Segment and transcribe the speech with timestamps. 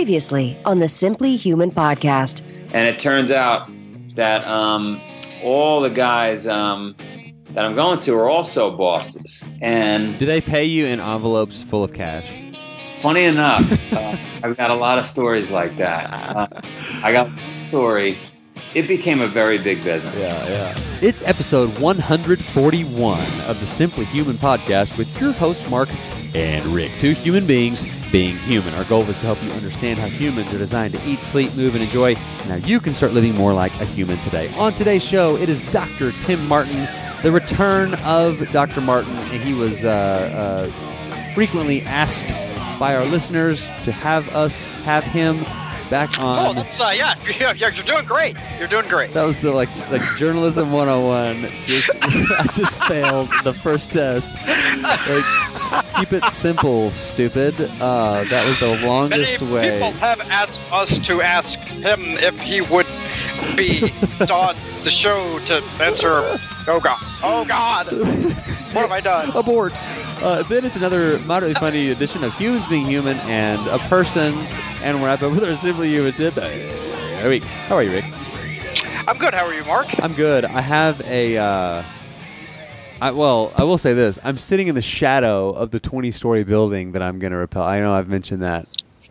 [0.00, 2.40] Previously on the Simply Human podcast.
[2.72, 3.68] And it turns out
[4.14, 4.98] that um,
[5.42, 6.96] all the guys um,
[7.50, 9.46] that I'm going to are also bosses.
[9.60, 12.34] And Do they pay you in envelopes full of cash?
[13.00, 16.10] funny enough, uh, I've got a lot of stories like that.
[16.10, 16.48] Uh,
[17.04, 18.16] I got one story.
[18.74, 20.16] It became a very big business.
[20.16, 20.78] Yeah, yeah.
[21.02, 25.90] It's episode 141 of the Simply Human podcast with your hosts, Mark
[26.34, 26.90] and Rick.
[27.00, 28.74] Two human beings being human.
[28.74, 31.74] Our goal is to help you understand how humans are designed to eat, sleep, move,
[31.74, 34.50] and enjoy, and how you can start living more like a human today.
[34.56, 36.12] On today's show, it is Dr.
[36.12, 36.88] Tim Martin,
[37.22, 38.80] the return of Dr.
[38.80, 39.90] Martin, and he was uh,
[40.68, 42.28] uh, frequently asked
[42.78, 45.44] by our listeners to have us have him
[45.90, 46.46] back on.
[46.46, 48.36] Oh, that's uh, yeah, yeah, yeah, you're doing great.
[48.58, 49.12] You're doing great.
[49.12, 51.50] That was the like like journalism 101.
[51.66, 54.34] Just I just failed the first test.
[54.82, 55.24] Like
[55.98, 57.54] keep it simple, stupid.
[57.80, 62.38] Uh, that was the longest Many longest people have asked us to ask him if
[62.40, 62.86] he would
[63.56, 63.82] be
[64.32, 64.54] on
[64.84, 66.22] the show to answer.
[66.68, 66.98] Oh God!
[67.22, 67.86] Oh God!
[68.72, 69.30] What have I done?
[69.34, 69.72] Abort.
[70.22, 74.34] Uh, then it's another moderately funny edition of Humans Being Human and a person,
[74.82, 76.34] and we're up with our Simply Human tip.
[76.34, 77.42] Hey, Rick.
[77.42, 78.04] How are you, Rick?
[79.08, 79.32] I'm good.
[79.32, 79.86] How are you, Mark?
[80.02, 80.44] I'm good.
[80.44, 81.38] I have a.
[81.38, 81.82] Uh,
[83.00, 86.44] I, well, I will say this: I'm sitting in the shadow of the 20 story
[86.44, 87.62] building that I'm going to repel.
[87.62, 88.66] I know I've mentioned that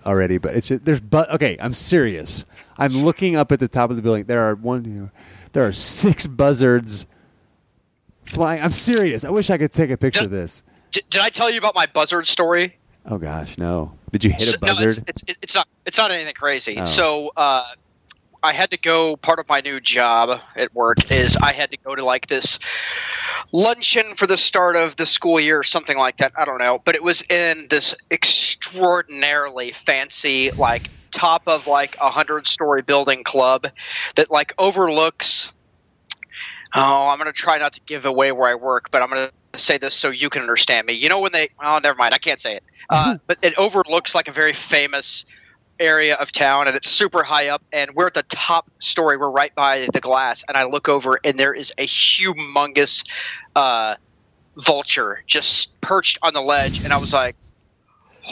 [0.06, 1.58] already, but it's just, there's but okay.
[1.60, 2.46] I'm serious.
[2.78, 4.26] I'm looking up at the top of the building.
[4.26, 5.10] There are one,
[5.54, 7.08] there are six buzzards
[8.26, 8.62] flying.
[8.62, 9.26] I'm serious.
[9.26, 10.62] I wish I could take a picture of this.
[10.92, 12.78] D- did I tell you about my buzzard story?
[13.06, 13.94] Oh gosh, no!
[14.12, 15.04] Did you hit So- a no, buzzard?
[15.08, 15.68] it's, it's, it's not.
[15.86, 16.78] It's not anything crazy.
[16.80, 16.86] Oh.
[16.86, 17.66] So uh,
[18.44, 19.16] I had to go.
[19.16, 22.60] Part of my new job at work is I had to go to like this
[23.52, 26.34] luncheon for the start of the school year or something like that.
[26.38, 32.10] I don't know, but it was in this extraordinarily fancy, like top of like a
[32.10, 33.68] hundred story building club
[34.16, 35.52] that like overlooks.
[36.76, 39.78] Oh, I'm gonna try not to give away where I work, but I'm gonna say
[39.78, 40.94] this so you can understand me.
[40.94, 41.50] You know when they?
[41.64, 42.14] Oh, never mind.
[42.14, 42.64] I can't say it.
[42.90, 45.26] Uh, but it overlooks like a very famous
[45.80, 47.62] area of town, and it's super high up.
[47.72, 49.18] And we're at the top story.
[49.18, 53.06] We're right by the glass, and I look over, and there is a humongous
[53.56, 53.96] uh,
[54.58, 57.36] vulture just perched on the ledge, and I was like.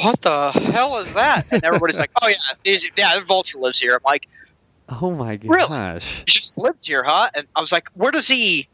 [0.04, 1.48] What the hell is that?
[1.50, 4.28] And everybody's like, "Oh yeah, these, yeah, the vulture lives here." I'm like,
[4.90, 5.70] oh my Really?
[5.70, 6.20] gosh!
[6.20, 7.32] he just lives here, huh?
[7.34, 8.68] And I was like, where does he?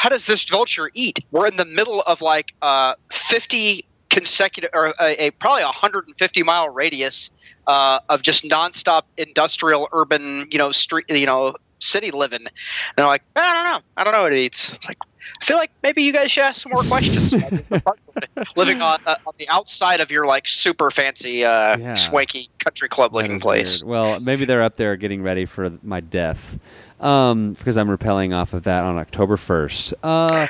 [0.00, 1.18] How does this vulture eat?
[1.30, 6.42] We're in the middle of like uh, 50 consecutive, or a, a probably a 150
[6.42, 7.28] mile radius
[7.66, 12.40] uh, of just nonstop industrial, urban, you know, street, you know, city living.
[12.46, 12.50] And
[12.96, 14.72] they're like, I don't know, I don't know what it eats.
[14.72, 14.96] It's like,
[15.42, 17.30] I feel like maybe you guys should ask some more questions.
[18.56, 21.94] Living on uh, on the outside of your like super fancy, uh, Yeah.
[21.96, 23.82] swanky country club looking place.
[23.84, 23.90] weird.
[23.90, 26.58] Well, maybe they're up there getting ready for my death,
[27.00, 29.94] um, because I'm repelling off of that on October first.
[30.02, 30.46] Uh,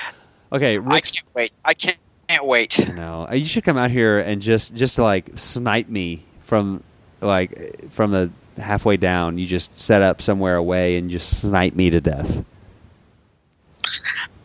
[0.53, 1.57] okay, I can't wait.
[1.65, 1.97] I can't,
[2.29, 2.79] can't wait.
[2.95, 6.83] No, you should come out here and just just like snipe me from
[7.21, 8.31] like from the
[8.61, 9.39] halfway down.
[9.39, 12.45] You just set up somewhere away and just snipe me to death.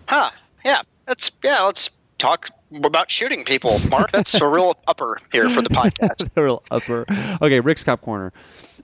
[0.07, 0.31] Huh?
[0.63, 0.81] Yeah.
[1.05, 1.61] That's yeah.
[1.61, 2.49] Let's talk
[2.83, 4.11] about shooting people, Mark.
[4.11, 6.33] That's a real upper here for the podcast.
[6.33, 7.05] the real upper.
[7.41, 8.33] Okay, Rick's Cop Corner.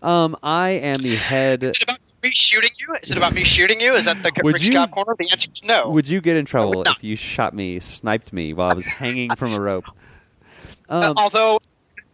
[0.02, 1.64] Um, I am the head.
[1.64, 2.96] Is it about me shooting you?
[3.04, 3.94] Is it about me shooting you?
[3.94, 5.16] Is that the Would Rick you- Scott corner?
[5.18, 5.90] The answer is no.
[5.90, 9.36] Would you get in trouble if you shot me, sniped me while I was hanging
[9.36, 9.86] from a rope?
[10.90, 11.62] Uh, Um, although,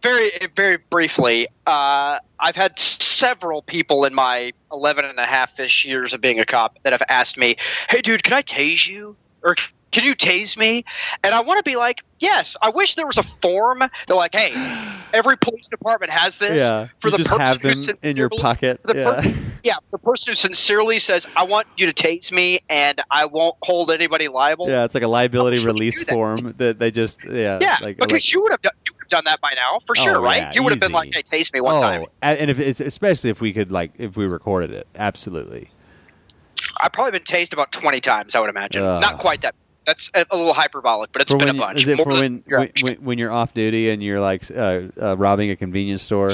[0.04, 5.84] very very briefly, uh, I've had several people in my 11 and a half ish
[5.84, 7.56] years of being a cop that have asked me,
[7.90, 9.56] "Hey, dude, can I tase you?" or
[9.90, 10.84] can you tase me?
[11.24, 12.56] And I want to be like, yes.
[12.62, 13.82] I wish there was a form.
[14.06, 14.52] They're like, hey,
[15.12, 16.56] every police department has this.
[16.58, 18.80] yeah, for the just person have who them in your pocket.
[18.84, 19.44] the Yeah.
[19.64, 23.56] Yeah, the person who sincerely says, "I want you to tase me, and I won't
[23.62, 26.12] hold anybody liable." Yeah, it's like a liability How should you release that?
[26.12, 29.02] form that they just yeah Yeah, like because like- you would have done, you would
[29.02, 30.38] have done that by now for oh, sure, Oh, right?
[30.38, 32.80] yeah, you would have been like, "Hey, tase me one oh, time." and if it's
[32.80, 35.70] especially if we could like if we recorded it, absolutely.
[36.80, 38.34] I've probably been tased about twenty times.
[38.34, 39.54] I would imagine, not quite that.
[39.88, 41.82] That's a, little hyperbolic, but it's for been when a bunch.
[41.82, 45.16] is it More for when when, when you're off duty and you're like uh, uh,
[45.16, 46.30] robbing a convenience store?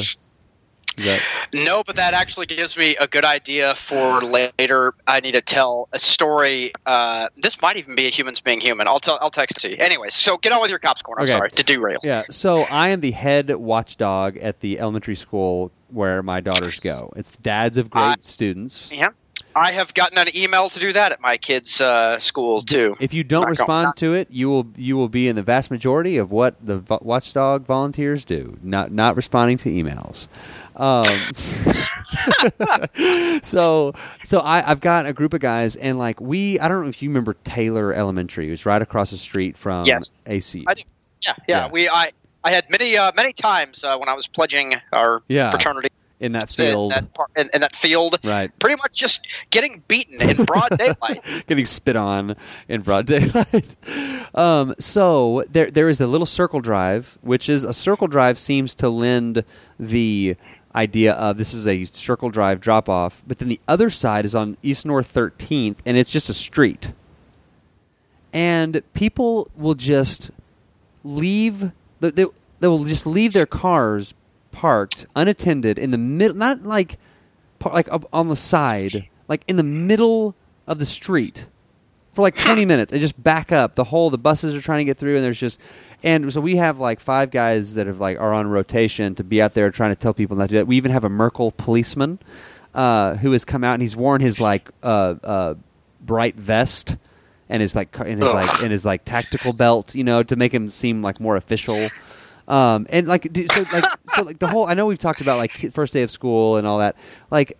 [0.97, 1.21] That,
[1.53, 4.95] No, but that actually gives me a good idea for later.
[5.09, 6.73] I need to tell a story.
[6.87, 8.87] Uh, this might even be a humans being human.
[8.87, 9.19] I'll tell.
[9.21, 9.77] I'll text to you.
[9.81, 11.23] Anyways, so get on with your cops corner.
[11.23, 11.33] I'm Okay.
[11.33, 11.99] sorry to derail.
[12.05, 12.23] yeah.
[12.31, 17.13] So I am the head watchdog at the elementary school where my daughters go.
[17.17, 18.91] It's the dads of great Uh, students.
[18.93, 19.09] Yeah.
[19.57, 22.97] I have gotten an email to do that at my kids' uh, school too.
[23.01, 25.43] If you don't going- respond not- to it, you will you will be in the
[25.43, 28.57] vast majority of what the vo- watchdog volunteers do.
[28.63, 30.29] Not not responding to emails.
[30.77, 31.31] Um,
[33.43, 33.93] so
[34.25, 37.03] so I, I've got a group of guys, and like we, I don't know if
[37.03, 38.49] you remember Taylor Elementary.
[38.49, 40.11] It was right across the street from Yes.
[40.27, 40.65] AC.
[40.67, 40.75] I.
[40.77, 40.85] Yeah,
[41.23, 41.69] yeah, Yeah.
[41.71, 42.11] We I
[42.43, 45.51] I had many uh, many times uh, when I was pledging our Yeah.
[45.51, 45.89] fraternity
[46.21, 48.19] in that in field, that, par- in, in that field.
[48.25, 48.57] right?
[48.59, 51.25] Pretty much just getting beaten in broad daylight.
[51.47, 52.37] getting spit on
[52.69, 53.77] in broad daylight.
[54.35, 58.75] um, so there there is a little circle drive, which is a circle drive seems
[58.77, 59.45] to lend
[59.79, 60.37] the
[60.75, 64.35] idea of this is a circle drive drop off, but then the other side is
[64.35, 66.91] on East North 13th, and it's just a street.
[68.33, 70.31] And people will just
[71.05, 71.71] leave.
[72.01, 72.11] They,
[72.61, 74.15] they will just leave their cars
[74.55, 76.97] parked unattended in the middle, not like
[77.59, 80.37] par- like up on the side, like in the middle
[80.69, 81.47] of the street
[82.13, 83.75] for like 20 minutes and just back up.
[83.75, 85.59] The whole the buses are trying to get through and there's just
[86.05, 89.43] and so we have like five guys that have like are on rotation to be
[89.43, 90.69] out there trying to tell people not to do that.
[90.69, 92.21] We even have a merkel policeman
[92.75, 95.55] uh, who has come out and he's worn his like uh, uh,
[96.01, 96.97] bright vest
[97.49, 100.55] and his like and his like and his like tactical belt you know to make
[100.55, 101.89] him seem like more official
[102.49, 105.73] um, and like so like so like the whole I know we've talked about like
[105.73, 106.97] first day of school and all that.
[107.31, 107.59] Like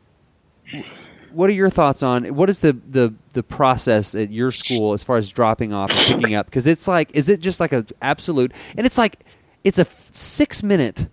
[1.31, 5.03] what are your thoughts on what is the the the process at your school as
[5.03, 6.47] far as dropping off and picking up?
[6.47, 9.25] Because it's like is it just like a absolute and it's like
[9.65, 11.09] it's a 6 minute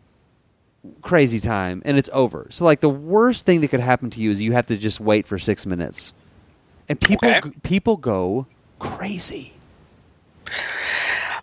[1.01, 2.47] crazy time and it's over.
[2.49, 4.99] So like the worst thing that could happen to you is you have to just
[4.99, 6.13] wait for 6 minutes.
[6.89, 7.51] And people Okay.
[7.63, 8.47] people go
[8.79, 9.60] crazy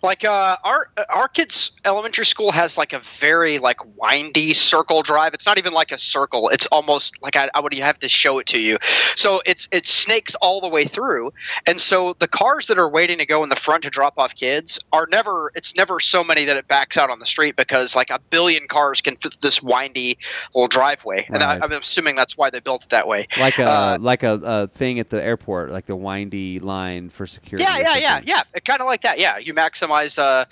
[0.01, 5.33] like uh, our our kids' elementary school has like a very like windy circle drive.
[5.33, 6.49] It's not even like a circle.
[6.49, 8.77] It's almost like I, I would have to show it to you.
[9.15, 11.33] So it's it snakes all the way through,
[11.65, 14.35] and so the cars that are waiting to go in the front to drop off
[14.35, 15.51] kids are never.
[15.55, 18.67] It's never so many that it backs out on the street because like a billion
[18.67, 20.17] cars can fit this windy
[20.53, 21.63] little driveway, and I, Right.
[21.63, 23.25] I'm assuming that's why they built it that way.
[23.39, 27.25] like a Uh, like a, a thing at the airport like the windy line for
[27.25, 28.59] security Yeah, yeah, yeah, yeah.
[28.65, 29.17] Kind of like that.
[29.19, 30.45] Yeah, you maximize uh,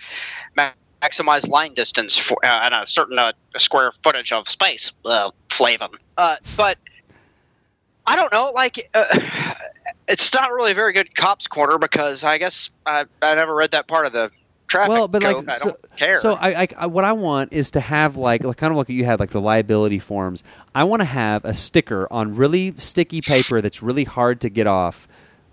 [1.02, 4.92] maximize line distance for uh, and a certain uh, square footage of space.
[5.06, 5.90] Uh, Flavin.
[6.18, 6.78] Uh, but
[8.06, 8.52] I don't know.
[8.54, 9.54] Like, uh,
[10.08, 13.72] it's not really a very good cops corner because I guess I, I never read
[13.72, 14.32] that part of the
[14.68, 15.50] traffic well, but like.
[15.50, 16.22] I so, don't care.
[16.22, 18.90] so I, I, I, what I want is to have like, like kind of like
[18.90, 20.44] you have like the liability forms.
[20.76, 24.68] I want to have a sticker on really sticky paper that's really hard to get
[24.68, 25.08] off.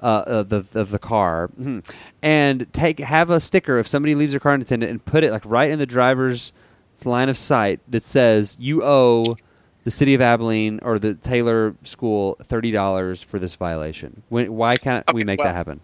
[0.05, 1.83] Uh, uh, the of the car, Mhm.
[2.23, 5.41] and take have a sticker if somebody leaves their car unattended, and put it like
[5.47, 6.53] right in the driver's
[7.07, 9.25] line of sight that says you owe
[9.85, 14.23] the city of Abilene or the Taylor School thirty dollars for this violation.
[14.29, 15.81] When, why can't we make well- that happen?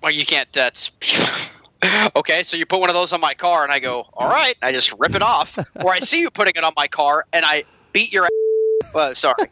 [0.00, 0.48] well, you can't.
[0.52, 0.92] That's
[2.16, 2.44] okay.
[2.44, 4.70] So you put one of those on my car, and I go, "All right." I
[4.70, 7.64] just rip it off, or I see you putting it on my car, and I
[7.92, 8.24] beat your.
[8.84, 8.94] ass.
[8.94, 9.48] Uh, sorry.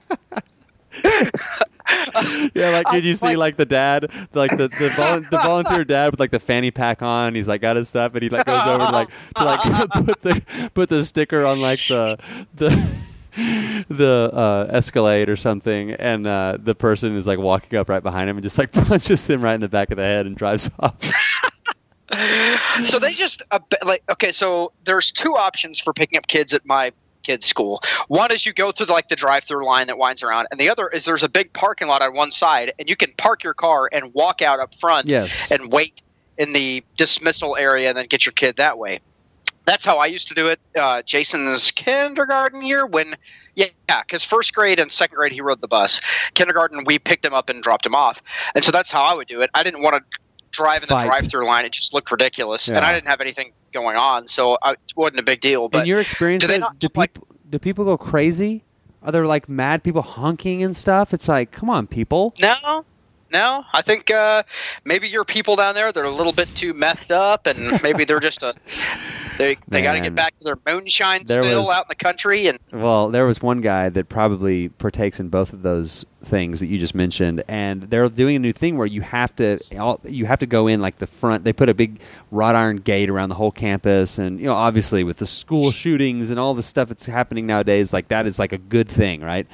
[2.54, 6.20] Yeah, like did you see like- the dad, like the the, the volunteer dad with
[6.20, 7.34] like the fanny pack on?
[7.34, 9.60] He's like got his stuff, and he like goes over to like to like
[10.06, 12.18] put the put the sticker on like the
[12.54, 12.70] the.
[13.88, 18.28] the uh, Escalade or something, and uh, the person is like walking up right behind
[18.28, 20.68] him and just like punches them right in the back of the head and drives
[20.80, 21.00] off.
[22.82, 26.66] so they just uh, like okay so there's two options for picking up kids at
[26.66, 26.90] my
[27.30, 27.80] kids school.
[28.08, 30.88] One is you go through like the drive-through line that winds around and the other
[30.88, 33.88] is there's a big parking lot on one side and you can park your car
[33.92, 36.02] and walk out up front yes, and wait
[36.38, 38.98] in the dismissal area and then get your kid that way.
[39.64, 43.14] That's how i used to do it uh, jason's kindergarten year when
[43.54, 43.68] yeah
[44.04, 46.00] because first grade and second grade he rode the bus.
[46.34, 48.20] Kindergarten we picked him up and dropped him off.
[48.56, 49.50] And so that's how i would do it.
[49.54, 50.18] I didn't want to
[50.50, 53.96] drive in the drive-through line it just looked ridiculous and i didn't have anything going
[53.96, 56.96] on so I, it wasn't a big deal But in your experience, do do, just,
[56.96, 58.64] like- people do people go crazy?
[59.02, 61.12] Are there like mad people honking and stuff?
[61.14, 62.34] It's like, come on, people.
[62.40, 62.84] no
[63.32, 64.42] no i think uh,
[64.84, 68.18] maybe your people down there they're a little bit too messed up and maybe they're
[68.18, 68.52] just a
[69.40, 71.94] they, they got to get back to their moonshine There still was- out in the
[71.96, 76.60] country and Well, there was one guy that probably partakes in both of those things
[76.60, 80.00] that you just mentioned, and they're doing a new thing where you have to all-
[80.06, 81.44] you have to go in like the front.
[81.44, 85.02] They put a big wrought iron gate around the whole campus, and you know, obviously
[85.02, 88.52] with the school shootings and all the stuff that's happening nowadays, like that is like
[88.52, 89.46] a good thing, right?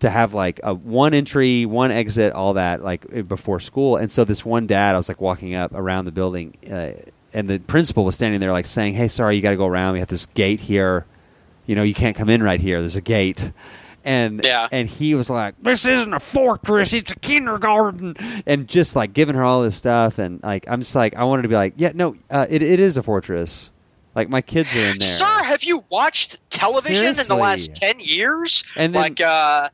[0.00, 3.96] To have like a one entry, one exit, all that like before school.
[3.96, 6.92] And so this one dad, I was like walking up around the building, uh,
[7.34, 9.94] and the principal was standing there like saying, "Hey, sorry, you got to go around.
[9.94, 11.06] We have this gate here."
[11.66, 12.80] you know, you can't come in right here.
[12.80, 13.52] There's a gate.
[14.02, 14.68] and Yeah.
[14.72, 18.16] and he was like, "This isn't a fortress; it's a kindergarten,"
[18.46, 21.42] and just like giving her all this stuff, and like I'm just like, I wanted
[21.42, 23.68] to be like, "Yeah, no, uh, it it is a fortress."
[24.14, 25.08] Like my kids are in there.
[25.08, 28.64] Sir, have you watched television in the last ten years?
[28.76, 29.68] And then- like, uh,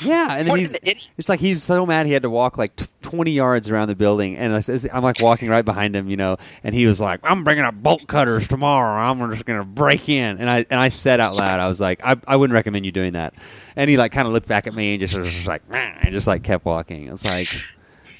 [0.00, 0.74] Yeah, and he's
[1.18, 3.94] it's like he's so mad he had to walk like t- 20 yards around the
[3.94, 4.54] building and
[4.92, 7.74] I'm like walking right behind him, you know, and he was like, "I'm bringing up
[7.74, 8.98] bolt cutters tomorrow.
[8.98, 11.80] I'm just going to break in." And I and I said out loud, I was
[11.80, 13.34] like, "I, I wouldn't recommend you doing that."
[13.76, 16.12] And he like kind of looked back at me and just was just like, and
[16.12, 17.08] just like kept walking.
[17.08, 17.48] It's like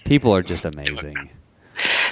[0.05, 1.31] people are just amazing.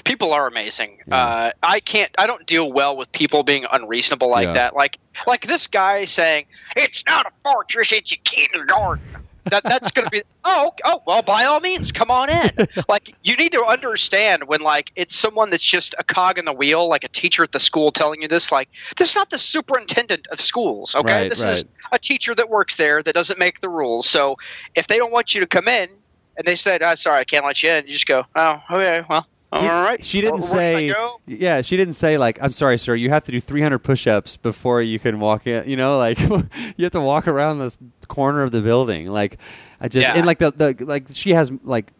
[0.04, 0.98] People are amazing.
[1.06, 1.16] Yeah.
[1.16, 2.10] Uh, I can't.
[2.18, 4.52] I don't deal well with people being unreasonable like Yeah.
[4.54, 4.74] that.
[4.74, 9.02] Like, like this guy saying it's not a fortress; it's a kindergarten.
[9.44, 10.22] That that's going to be.
[10.42, 11.20] Oh, oh well.
[11.20, 12.50] By all means, come on in.
[12.88, 16.52] like, you need to understand when like it's someone that's just a cog in the
[16.52, 18.50] wheel, like a teacher at the school telling you this.
[18.50, 20.94] Like, this is not the superintendent of schools.
[20.94, 21.52] Okay, Right, this right.
[21.56, 24.08] is a teacher that works there that doesn't make the rules.
[24.08, 24.36] So
[24.74, 25.90] if they don't want you to come in.
[26.36, 29.04] And they said, oh, "Sorry, I can't let you in." You just go, "Oh, okay,
[29.10, 31.10] well, all right." She didn't Where- where should I say.
[31.26, 32.94] Yeah, she didn't say like, "I'm sorry, sir.
[32.94, 36.84] You have to do 300 push-ups before you can walk in." You know, like you
[36.84, 37.78] have to walk around this
[38.08, 39.06] corner of the building.
[39.08, 39.38] Like,
[39.80, 40.14] I just Yeah.
[40.14, 41.92] and like the, the like she has like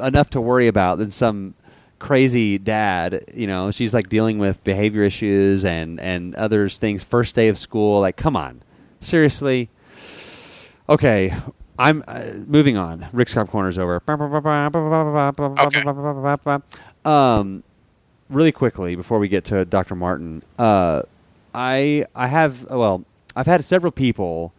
[0.00, 1.54] enough to worry about than some
[1.98, 3.24] crazy dad.
[3.34, 7.02] You know, she's like dealing with behavior issues and and others things.
[7.04, 8.00] First day of school.
[8.00, 8.62] Like, come on,
[9.00, 9.70] seriously.
[10.88, 11.32] Okay,
[11.78, 13.06] I'm uh, moving on.
[13.12, 14.02] Rick's Cop Corner's over.
[17.04, 17.62] Um,
[18.28, 19.94] really quickly before we get to Dr.
[19.94, 21.02] Martin, uh,
[21.54, 23.04] I I have well,
[23.36, 24.52] I've had several people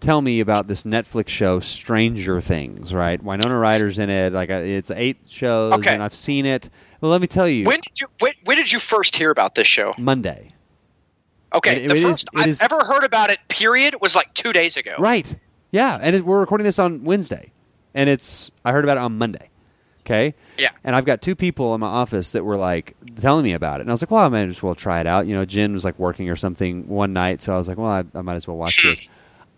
[0.00, 2.92] tell me about this Netflix show Stranger Things.
[2.94, 4.32] Right, Winona Ryder's in it.
[4.32, 5.92] Like uh, it's eight shows, Okay.
[5.94, 6.68] and I've seen it.
[7.00, 9.54] Well, let me tell you, When did you when, when did you first hear about
[9.54, 9.94] this show?
[10.00, 10.54] Monday.
[11.54, 13.38] Okay, It- the it is- first it I've is- ever heard about it.
[13.48, 14.94] Period was like two days ago.
[14.98, 15.36] Right.
[15.70, 17.52] Yeah, and it, we're recording this on Wednesday,
[17.94, 19.48] and it's I heard about it on Monday.
[20.04, 20.34] Okay.
[20.58, 20.70] Yeah.
[20.82, 23.82] And I've got two people in my office that were like telling me about it,
[23.82, 25.72] and I was like, "Well, I might as well try it out." You know, Jen
[25.72, 28.34] was like working or something one night, so I was like, "Well, I, I might
[28.34, 29.08] as well watch this."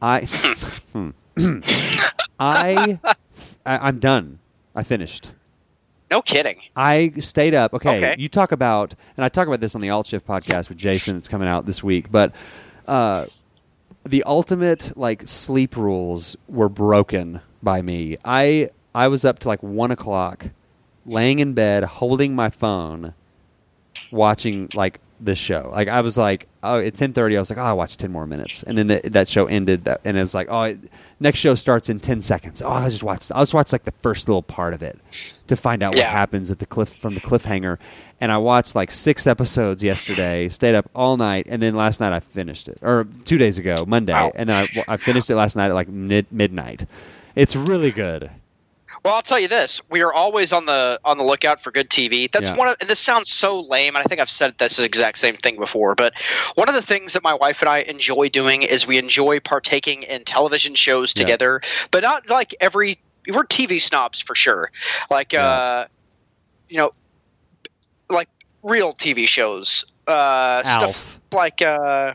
[0.03, 0.21] I,
[0.93, 1.11] hmm.
[2.39, 2.99] I,
[3.65, 4.39] I, I'm done.
[4.75, 5.33] I finished.
[6.11, 6.61] No kidding.
[6.77, 7.73] I stayed up.
[7.75, 8.15] Okay, Okay.
[8.19, 11.17] you talk about, and I talk about this on the Alt Shift podcast with Jason.
[11.17, 12.35] It's coming out this week, but
[12.87, 13.27] uh,
[14.05, 18.19] the ultimate like sleep rules were broken by me.
[18.25, 20.51] I I was up to like one o'clock,
[21.05, 23.15] laying in bed, holding my phone,
[24.11, 25.71] watching like this show.
[25.73, 28.13] Like I was like, oh, it's ten thirty, I was like, oh, I'll watch ten
[28.13, 29.85] more minutes, and then the, that show ended.
[29.85, 30.79] That, and it was like, oh, it,
[31.19, 32.63] next show starts in ten seconds.
[32.63, 33.33] Oh, I'll just watched.
[33.35, 34.99] I'll just watched like the first little part of it
[35.47, 37.81] to find out what happens at the cliff from the cliffhanger.
[38.21, 40.49] And I watched like six episodes yesterday.
[40.49, 43.75] Stayed up all night, and then last night I finished it, or two days ago,
[43.87, 46.87] Monday, and I, I finished it last night at like mid midnight.
[47.35, 48.31] It's really good.
[49.05, 51.91] Well, I'll tell you this: we are always on the on the lookout for good
[51.91, 52.31] TV.
[52.33, 52.57] That's Yeah.
[52.57, 52.77] one of.
[52.81, 55.95] And this sounds so lame, and I think I've said this exact same thing before.
[55.95, 56.15] But
[56.55, 60.05] one of the things that my wife and I enjoy doing is we enjoy partaking
[60.05, 61.23] in television shows Yeah.
[61.23, 62.99] together, but not like every.
[63.29, 64.71] We're TV snobs for sure.
[65.11, 65.47] Like, Yeah.
[65.47, 65.87] uh,
[66.69, 66.93] you know,
[68.11, 68.29] like
[68.63, 69.85] real TV shows.
[70.07, 70.97] Uh, Alf.
[70.97, 72.13] stuff like uh,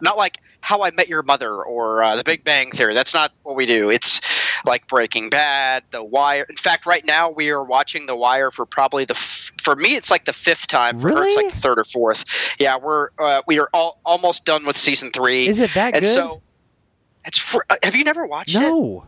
[0.00, 2.94] not like How I Met Your Mother or uh, The Big Bang Theory.
[2.94, 3.88] That's not what we do.
[3.90, 4.20] It's
[4.66, 6.46] like Breaking Bad, The Wire.
[6.50, 9.94] In fact, right now we are watching The Wire for probably the f- for me
[9.96, 10.98] it's like the fifth time.
[10.98, 11.46] For her, it's Really?
[11.46, 12.24] like third or fourth.
[12.58, 15.46] Yeah, we're uh, we are all, almost done with season three.
[15.48, 16.14] Is it that and good?
[16.16, 16.42] so
[17.24, 17.64] it's for.
[17.70, 19.04] Uh, have you never watched it, no.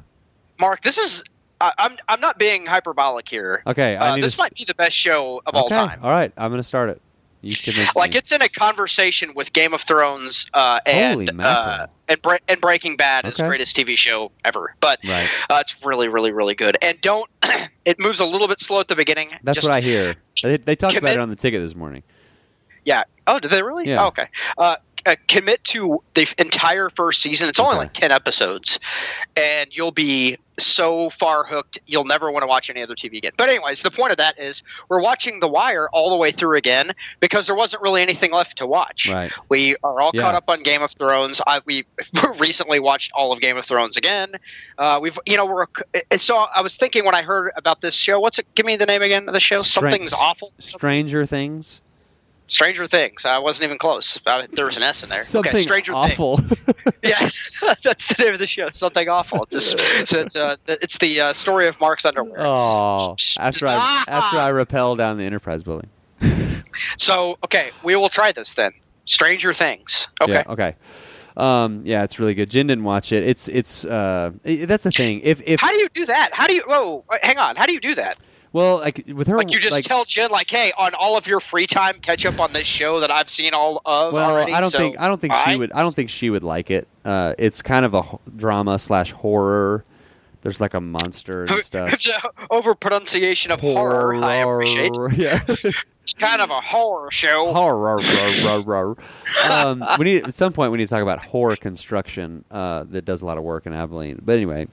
[0.60, 0.82] Mark?
[0.82, 1.22] This is.
[1.60, 3.62] I I'm I'm not being hyperbolic here.
[3.66, 4.42] Okay, I Uh, this to.
[4.42, 5.98] might be the best show of all time.
[6.04, 6.32] all right.
[6.36, 7.00] I'm going to start it.
[7.40, 8.18] You convinced like me.
[8.18, 12.96] it's in a conversation with Game of Thrones uh, and uh, and, Bre- and Breaking
[12.96, 14.74] Bad is the greatest TV show ever.
[14.80, 15.28] But Right.
[15.48, 16.76] uh, it's really, really, really good.
[16.82, 17.30] And don't
[17.84, 19.28] it moves a little bit slow at the beginning.
[19.44, 20.16] That's Just- what I hear.
[20.42, 22.02] They, they talked about it on the ticket this morning.
[22.84, 23.04] Yeah.
[23.26, 23.88] Oh, did they really?
[23.88, 24.02] Yeah.
[24.04, 24.26] Oh, okay.
[24.56, 24.76] Uh,
[25.06, 27.48] uh, commit to the entire first season.
[27.48, 27.78] It's only Okay.
[27.84, 28.78] like ten episodes,
[29.36, 33.32] and you'll be so far hooked you'll never want to watch any other TV again.
[33.36, 36.56] But anyways, the point of that is we're watching The Wire all the way through
[36.56, 39.08] again because there wasn't really anything left to watch.
[39.08, 39.30] Right.
[39.48, 40.22] We are all Yeah.
[40.22, 41.40] caught up on Game of Thrones.
[41.46, 41.84] I, we
[42.38, 44.34] recently watched all of Game of Thrones again.
[44.76, 45.66] Uh, we've, you know, we're.
[46.10, 48.18] And so I was thinking when I heard about this show.
[48.20, 48.46] What's it?
[48.54, 49.62] Give me the name again of the show.
[49.62, 50.52] Something's awful.
[50.58, 51.80] Stranger Things.
[52.48, 53.24] Stranger Things.
[53.24, 54.18] I wasn't even close.
[54.26, 55.22] Uh, there was an S in there.
[55.22, 56.38] Something okay, Stranger awful.
[56.38, 56.74] Things.
[57.02, 57.30] Yeah,
[57.84, 58.70] that's the name of the show.
[58.70, 59.44] Something awful.
[59.44, 62.40] It's just, so it's uh, it's the uh, story of Mark's underwear.
[62.40, 64.04] oh, after I Ah!
[64.08, 65.88] after I rappel down the Enterprise building.
[66.96, 68.72] So okay, we will try this then.
[69.04, 70.06] Stranger Things.
[70.20, 70.32] Okay.
[70.32, 70.74] Yeah, okay.
[71.36, 72.50] Um, yeah, it's really good.
[72.50, 73.22] Jen didn't watch it.
[73.24, 75.20] It's it's uh, that's the thing.
[75.22, 76.30] If if How do you do that?
[76.32, 76.62] How do you?
[76.66, 77.56] Whoa, hang on.
[77.56, 78.18] How do you do that?
[78.58, 81.26] Well, like with her, Like you just like, tell Jen, like, hey, on all of
[81.26, 84.52] your free time, catch up on this show that I've seen all of Well, already.
[84.52, 85.72] I don't so think I don't think she would.
[85.72, 86.88] I don't think she would like it.
[87.04, 89.84] Uh, it's kind of a h- drama slash horror.
[90.42, 91.92] There's like a monster and stuff.
[91.92, 94.14] It's a over pronunciation of horror.
[94.14, 94.92] I appreciate.
[95.16, 95.40] Yeah.
[96.02, 97.52] It's kind of a horror show.
[97.52, 97.98] horror.
[98.00, 98.96] horror, horror.
[99.50, 103.04] um, we need at some point we need to talk about horror construction uh, that
[103.04, 104.18] does a lot of work in Abilene.
[104.24, 104.68] But anyway,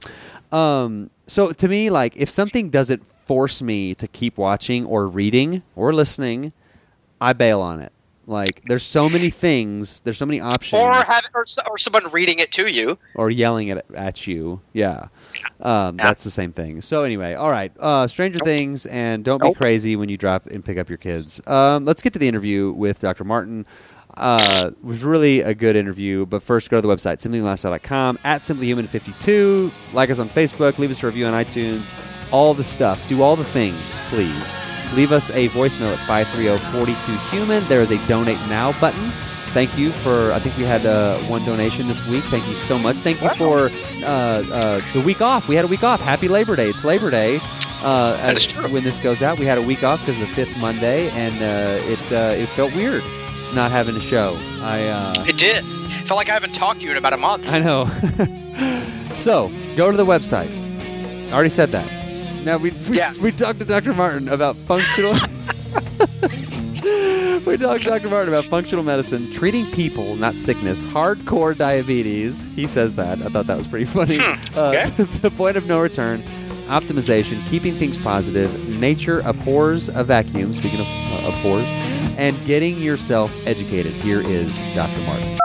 [0.54, 5.62] um, so to me, like if something doesn't force me to keep watching or reading
[5.76, 6.54] or listening,
[7.20, 7.92] I bail on it.
[8.28, 12.40] Like there's so many things, there's so many options, Or have or, or someone reading
[12.40, 12.98] it to you.
[13.16, 14.62] or yelling at at you.
[14.74, 15.10] Yeah,
[15.62, 16.82] um, that's the same thing.
[16.82, 20.66] So anyway, all right, uh, Stranger Things, and don't be crazy when you drop and
[20.66, 21.40] pick up your kids.
[21.48, 23.24] Um, let's get to the interview with Dr.
[23.26, 23.66] Martin.
[24.18, 28.42] Uh, it was really a good interview, but first go to the website simplylifestyle.com at
[28.42, 29.94] simplyhuman52.
[29.94, 31.84] Like us on Facebook, leave us a review on iTunes.
[32.32, 34.56] All the stuff, do all the things, please.
[34.94, 37.68] Leave us a voicemail at 530-42-HUMAN.
[37.68, 39.10] There is a donate now button.
[39.54, 40.32] Thank you for.
[40.34, 42.24] I think we had uh, one donation this week.
[42.26, 42.98] Thank you so much.
[42.98, 43.70] Thank you for
[44.04, 45.48] uh, uh, the week off.
[45.48, 46.02] We had a week off.
[46.02, 46.68] Happy Labor Day.
[46.68, 47.40] It's Labor Day.
[47.82, 48.68] Uh, That is true.
[48.68, 51.36] When this goes out, we had a week off because of the fifth Monday, and
[51.36, 53.02] uh, it uh, it felt weird
[53.54, 54.36] not having a show.
[54.62, 55.64] I uh, It did.
[56.06, 57.48] Felt like I haven't talked to you in about a month.
[57.50, 57.86] I know.
[59.14, 60.50] so go to the website.
[61.30, 62.05] I already said that.
[62.46, 63.14] Now we we, Yeah.
[63.20, 63.94] we talked to Dr.
[63.94, 65.14] Martin about functional.
[67.46, 68.10] we talked to Dr.
[68.10, 72.46] Martin about functional medicine, treating people, not sickness, hardcore diabetes.
[72.56, 73.20] He says that.
[73.22, 74.20] I thought that was pretty funny.
[74.20, 74.38] Uh,
[74.70, 74.90] okay.
[75.22, 76.22] the point of no return,
[76.68, 80.54] optimization, keeping things positive, nature abhors a vacuum.
[80.54, 81.66] Speaking of uh, abhors,
[82.18, 83.92] and getting yourself educated.
[83.94, 85.00] Here is Dr.
[85.08, 85.40] Martin.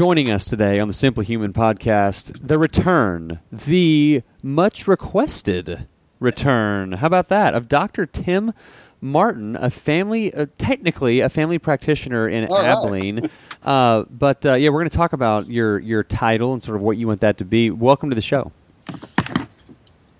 [0.00, 5.86] Joining us today on the Simply Human podcast, the return, the much requested
[6.18, 6.92] return.
[6.92, 7.52] How about that?
[7.52, 8.06] Of Dr.
[8.06, 8.54] Tim
[9.02, 12.74] Martin, a family, uh, technically a family practitioner in All right.
[12.74, 13.28] Abilene.
[13.62, 16.82] Uh, but uh, yeah, we're going to talk about your your title and sort of
[16.82, 17.68] what you want that to be.
[17.68, 18.52] Welcome to the show.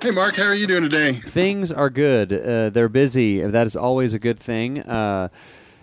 [0.02, 1.14] Hey, Mark, how are you doing today?
[1.14, 2.34] Things are good.
[2.34, 3.40] Uh, they're busy.
[3.40, 4.80] That is always a good thing.
[4.80, 5.28] Uh,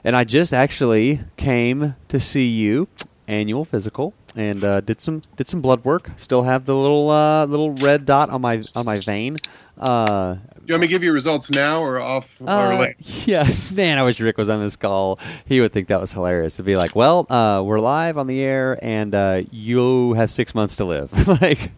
[0.04, 2.88] and I just actually came to see you,
[3.28, 6.10] annual physical, and uh, did some did some blood work.
[6.18, 9.38] Still have the little uh, little red dot on my on my vein.
[9.78, 12.96] Uh, You want me to give you results now or off or uh, later?
[13.26, 15.20] yeah, man, I wish Rick was on this call.
[15.46, 16.56] He would think that was hilarious.
[16.58, 20.56] To be like, well, uh, we're live on the air, and uh, you have six
[20.56, 21.12] months to live.
[21.42, 21.72] like,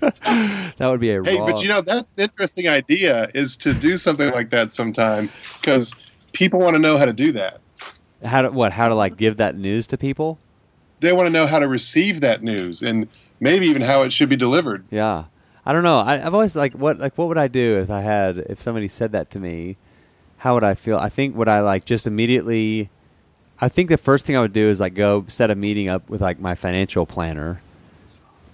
[0.00, 1.46] that would be a Hey, raw.
[1.46, 5.28] but you know that's an interesting idea is to do something like that sometime
[5.60, 5.94] because
[6.32, 7.60] people want to know how to do that.
[8.24, 8.72] how to what?
[8.72, 10.38] How to like give that news to people?
[11.02, 13.08] They want to know how to receive that news and
[13.40, 14.84] maybe even how it should be delivered.
[14.90, 15.24] Yeah,
[15.66, 15.98] I don't know.
[15.98, 18.88] I, I've always like what like what would I do if I had if somebody
[18.88, 19.76] said that to me?
[20.38, 20.96] How would I feel?
[20.96, 22.88] I think would I like just immediately.
[23.60, 26.08] I think the first thing I would do is like go set a meeting up
[26.08, 27.60] with like my financial planner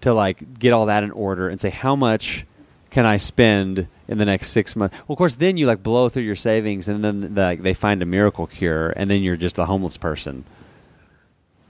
[0.00, 2.44] to like get all that in order and say how much
[2.90, 4.96] can I spend in the next six months.
[5.06, 8.02] Well, of course, then you like blow through your savings and then like they find
[8.02, 10.44] a miracle cure and then you're just a homeless person.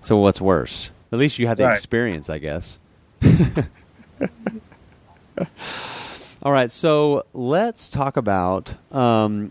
[0.01, 0.91] So what's worse?
[1.13, 1.77] At least you had the Right.
[1.77, 2.79] experience, I guess.
[6.43, 9.51] All right, so let's talk about um,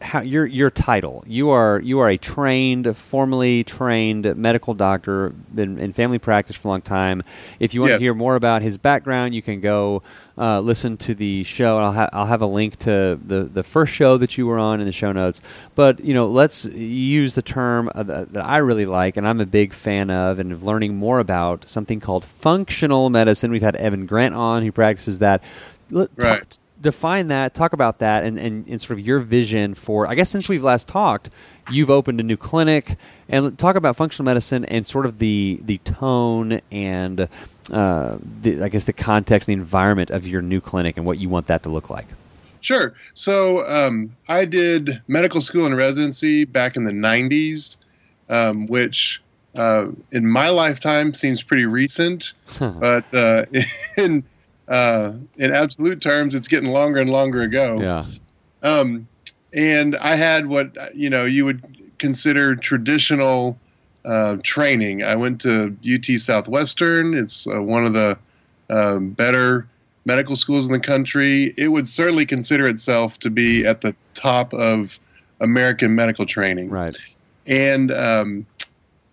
[0.00, 1.24] how your your title.
[1.26, 6.68] You are you are a trained, formally trained medical doctor, been in family practice for
[6.68, 7.22] a long time.
[7.58, 7.98] If you want Yes.
[7.98, 10.02] to hear more about his background, you can go
[10.38, 11.78] uh, listen to the show.
[11.78, 14.80] I'll ha- I'll have a link to the the first show that you were on
[14.80, 15.40] in the show notes.
[15.74, 19.40] But you know, let's use the term uh, that that I really like, and I'm
[19.40, 23.50] a big fan of, and of learning more about something called functional medicine.
[23.50, 25.42] We've had Evan Grant on, who practices that.
[25.90, 26.58] Let- talk- Right.
[26.80, 30.06] Define that, talk about that, and, and, and sort of your vision for.
[30.06, 31.30] I guess since we've last talked,
[31.70, 32.96] you've opened a new clinic,
[33.28, 37.28] and talk about functional medicine and sort of the the tone and
[37.72, 41.28] uh, the, I guess the context, the environment of your new clinic, and what you
[41.28, 42.06] want that to look like.
[42.60, 42.94] Sure.
[43.14, 47.76] So um, I did medical school and residency back in the 90s,
[48.28, 49.22] um, which
[49.54, 53.44] uh, in my lifetime seems pretty recent, but uh,
[53.96, 54.24] in
[54.68, 57.78] uh, in absolute terms, it's getting longer and longer ago.
[57.80, 58.04] Yeah,
[58.62, 59.08] Um,
[59.54, 63.58] and I had what you know you would consider traditional
[64.04, 65.02] uh, training.
[65.02, 67.14] I went to UT Southwestern.
[67.14, 68.18] It's uh, one of the
[68.70, 69.66] um, better
[70.04, 71.52] medical schools in the country.
[71.56, 74.98] It would certainly consider itself to be at the top of
[75.40, 76.70] American medical training.
[76.70, 76.96] right.
[77.46, 78.46] And um,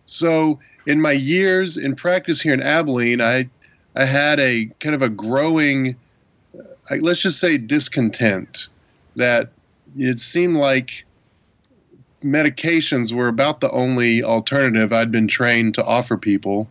[0.06, 3.50] so in my years in practice here in Abilene, I
[3.96, 5.96] I had a kind of a growing,
[7.00, 8.68] let's just say, discontent
[9.16, 9.52] that
[9.98, 11.06] it seemed like
[12.24, 16.70] medications were about the only alternative I'd been trained to offer people.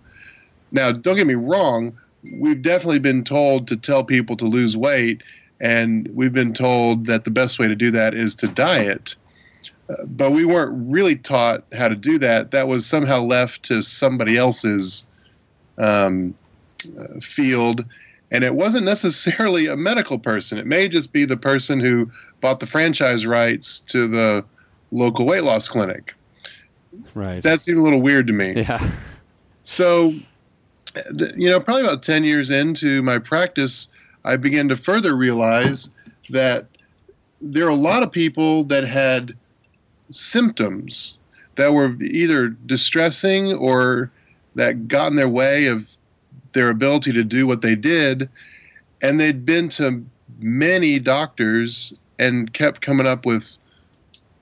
[0.72, 1.96] Now, don't get me wrong,
[2.32, 5.22] we've definitely been told to tell people to lose weight,
[5.60, 9.16] and we've been told that the best way to do that is to diet.
[9.88, 12.50] Uh, but we weren't really taught how to do that.
[12.50, 15.06] That was somehow left to somebody else's
[15.78, 16.34] um,
[17.20, 17.84] field.
[18.30, 20.58] And it wasn't necessarily a medical person.
[20.58, 22.08] It may just be the person who
[22.40, 24.44] bought the franchise rights to the
[24.90, 26.14] local weight loss clinic.
[27.14, 27.42] Right.
[27.42, 28.52] That seemed a little weird to me.
[28.56, 28.90] yeah.
[29.64, 30.14] So,
[31.36, 33.88] you know, probably about 10 years into my practice,
[34.24, 35.90] I began to further realize
[36.30, 36.66] that
[37.40, 39.36] there are a lot of people that had
[40.10, 41.18] symptoms
[41.56, 44.10] that were either distressing or
[44.54, 45.96] that got in their way of
[46.54, 48.28] their ability to do what they did.
[49.02, 50.04] And they'd been to
[50.38, 53.58] many doctors and kept coming up with,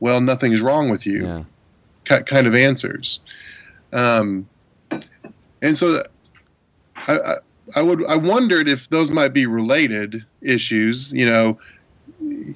[0.00, 1.44] well, nothing's wrong with you
[2.06, 2.20] Yeah.
[2.20, 3.18] kind of answers.
[3.92, 4.48] Um,
[5.60, 6.02] and so
[6.96, 7.34] I, I,
[7.76, 11.12] I would I wondered if those might be related issues.
[11.12, 11.58] You know,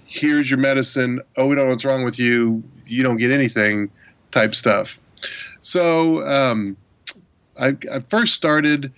[0.07, 1.21] here's your medicine.
[1.37, 2.63] Oh, we don't know what's wrong with you.
[2.87, 3.91] You don't get anything,
[4.33, 4.99] type stuff.
[5.61, 6.77] So um,
[7.61, 8.93] I, I first started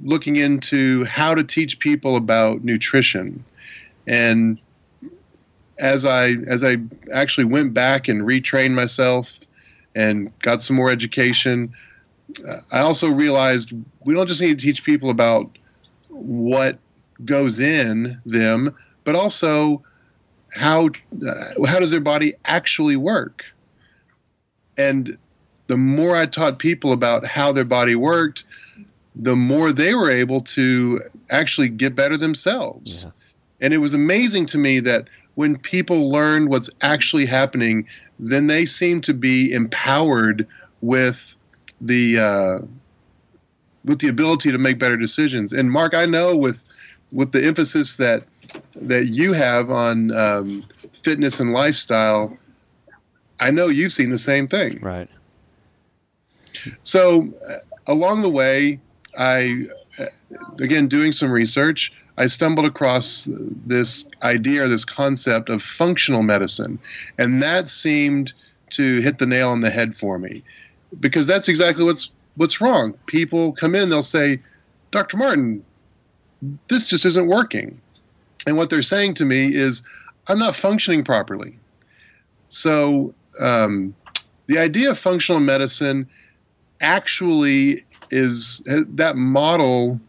[0.00, 3.44] looking into how to teach people about nutrition,
[4.06, 4.58] and
[5.78, 6.76] as I as I
[7.12, 9.40] actually went back and retrained myself
[9.94, 11.74] and got some more education,
[12.72, 13.72] I also realized
[14.04, 15.58] we don't just need to teach people about
[16.08, 16.78] what
[17.24, 19.82] goes in them, but also
[20.54, 23.44] how uh, how does their body actually work.
[24.78, 25.16] And
[25.66, 28.44] the more I taught people about how their body worked,
[29.16, 31.00] the more they were able to
[31.30, 33.04] actually get better themselves.
[33.04, 33.10] Yeah.
[33.60, 37.86] And it was amazing to me that when people learned what's actually happening,
[38.18, 40.46] then they seem to be empowered
[40.82, 41.36] with
[41.80, 42.58] the uh,
[43.84, 45.52] with the ability to make better decisions.
[45.52, 46.64] And Mark, I know with
[47.12, 48.24] with the emphasis that
[48.74, 52.36] that you have on um, fitness and lifestyle,
[53.40, 54.78] I know you've seen the same thing.
[54.82, 55.08] Right.
[56.82, 57.54] So uh,
[57.86, 58.80] along the way,
[59.16, 59.66] I
[60.60, 66.78] again doing some research, I stumbled across this idea or this concept of functional medicine,
[67.18, 68.32] and that seemed
[68.70, 70.42] to hit the nail on the head for me,
[71.00, 72.94] because that's exactly what's what's wrong.
[73.06, 74.40] People come in, they'll say,
[74.90, 75.16] "Dr.
[75.16, 75.64] Martin,
[76.68, 77.80] this just isn't working,"
[78.46, 79.82] and what they're saying to me is,
[80.28, 81.58] "I'm not functioning properly."
[82.48, 83.94] So um,
[84.46, 86.08] the idea of functional medicine
[86.80, 90.00] actually is that model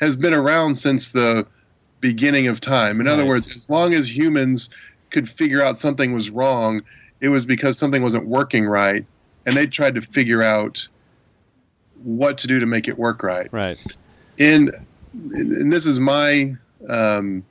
[0.00, 1.46] has been around since the
[2.00, 3.00] beginning of time.
[3.00, 4.70] In other words, as long as humans
[5.10, 6.82] could figure out something was wrong,
[7.20, 9.06] it was because something wasn't working right,
[9.46, 10.86] and they tried to figure out
[12.02, 13.48] what to do to make it work right.
[13.52, 13.78] Right.
[14.38, 14.74] And
[15.32, 16.54] and this is my
[16.88, 17.44] um,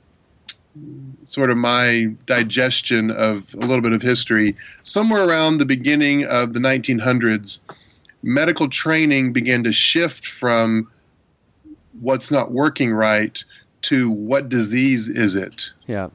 [1.24, 4.56] sort of my digestion of a little bit of history.
[4.82, 7.60] Somewhere around the beginning of the 1900s,
[8.24, 10.90] medical training began to shift from
[12.00, 13.44] what's not working right
[13.82, 15.70] to what disease is it?
[15.86, 16.08] Yeah.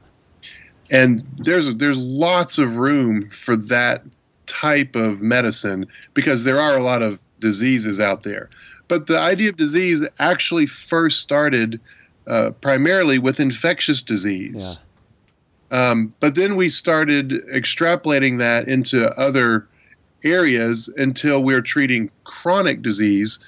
[0.90, 4.04] and there's there's lots of room for that
[4.46, 8.50] type of medicine because there are a lot of diseases out there.
[8.88, 11.80] But the idea of disease actually first started
[12.26, 14.78] uh, primarily with infectious disease.
[15.70, 19.68] Um, but then we started extrapolating that into other
[20.24, 23.40] areas until we're treating chronic disease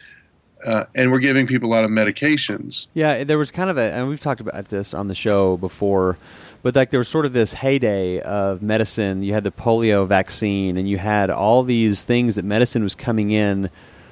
[0.64, 3.92] uh, and we're giving people a lot of medications Yeah, there was kind of a,
[3.92, 6.18] and we've talked about this on the show before,
[6.62, 9.22] but like there was sort of this heyday of medicine.
[9.22, 13.30] You had the polio vaccine, and you had all these things that medicine was coming
[13.30, 13.70] in,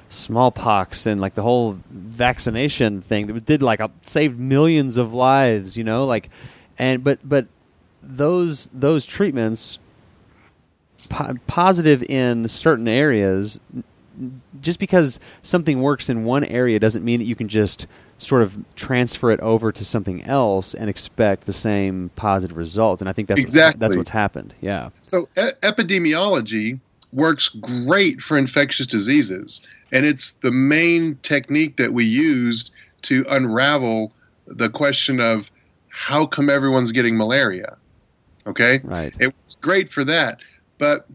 [0.09, 5.77] smallpox, and like the whole vaccination thing that did like a, saved millions of lives.
[5.77, 6.29] You know, like,
[6.77, 7.47] and but but
[8.03, 9.79] those those treatments
[11.11, 13.59] po- positive in certain areas
[14.61, 18.57] just because something works in one area doesn't mean that you can just sort of
[18.75, 23.01] transfer it over to something else and expect the same positive result.
[23.01, 23.79] And I think that's what's, Exactly.
[23.79, 24.53] that's what's happened.
[24.61, 24.89] Yeah.
[25.01, 26.79] So e- epidemiology
[27.13, 32.71] works great for infectious diseases, and it's the main technique that we used
[33.03, 34.11] to unravel
[34.45, 35.49] the question of
[35.89, 37.75] how come everyone's getting malaria.
[38.47, 39.13] Okay, Right.
[39.19, 40.39] it was great for that,
[40.81, 41.05] but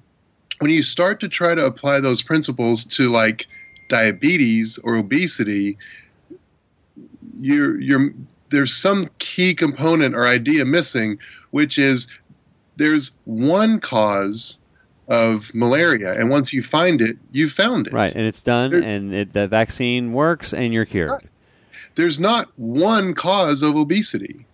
[0.61, 3.47] when you start to try to apply those principles to like
[3.89, 5.77] diabetes or obesity,
[7.37, 8.15] you're you're
[8.51, 11.19] there's some key component or idea missing,
[11.51, 12.07] which is
[12.77, 14.59] there's one cause
[15.09, 17.93] of malaria, and once you find it, you found it.
[17.93, 21.11] Right, and it's done, There- and it, the vaccine works, and you're cured.
[21.11, 21.29] Right.
[21.97, 24.47] There's not one cause of obesity,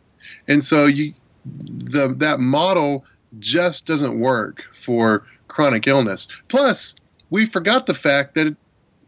[0.48, 1.12] and so you
[1.44, 3.04] the that model
[3.38, 6.28] just doesn't work for chronic illness.
[6.48, 6.94] Plus,
[7.30, 8.56] we forgot the fact that it,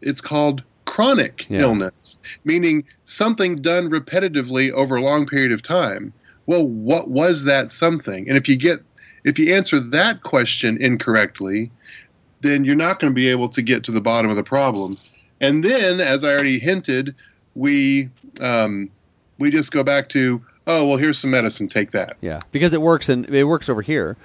[0.01, 1.61] it's called chronic Yeah.
[1.61, 6.13] illness, meaning something done repetitively over a long period of time.
[6.45, 8.27] Well, what was that something?
[8.29, 8.79] And if you get
[9.23, 11.71] if you answer that question incorrectly,
[12.41, 14.99] then you're not going to be able to get to the bottom of the problem.
[15.41, 17.15] And then, as I already hinted,
[17.55, 18.09] we
[18.39, 18.91] um,
[19.39, 22.17] we just go back to oh well, here's some medicine, take that.
[22.21, 24.17] Yeah, because it works and it works over here.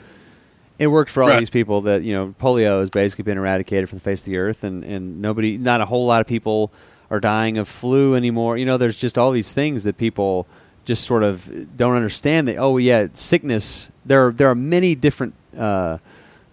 [0.79, 1.39] It works for all Right.
[1.39, 2.35] these people that you know.
[2.41, 5.81] Polio has basically been eradicated from the face of the earth, and and nobody, not
[5.81, 6.73] a whole lot of people
[7.11, 8.57] are dying of flu anymore.
[8.57, 10.47] You know, there's just all these things that people
[10.87, 12.49] just sort of don't understand.
[12.49, 13.91] That oh yeah, sickness.
[14.07, 15.99] There are, there are many different uh,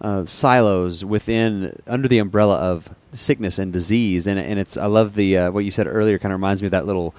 [0.02, 5.14] uh, silos within under the umbrella of sickness and disease, and and it's I love
[5.14, 6.18] the uh, what you said earlier.
[6.18, 7.14] Kind of reminds me of that little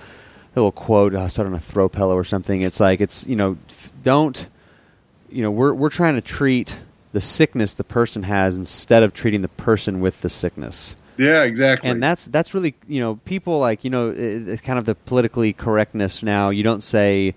[0.55, 2.61] little quote I saw it on a throw pillow or something.
[2.61, 4.47] It's like it's you know f- don't
[5.29, 6.79] you know we're we're trying to treat
[7.11, 10.95] the sickness the person has instead of treating the person with the sickness.
[11.17, 11.89] Yeah, exactly.
[11.89, 15.53] And that's that's really you know people like you know it's kind of the politically
[15.53, 16.49] correctness now.
[16.49, 17.33] You don't say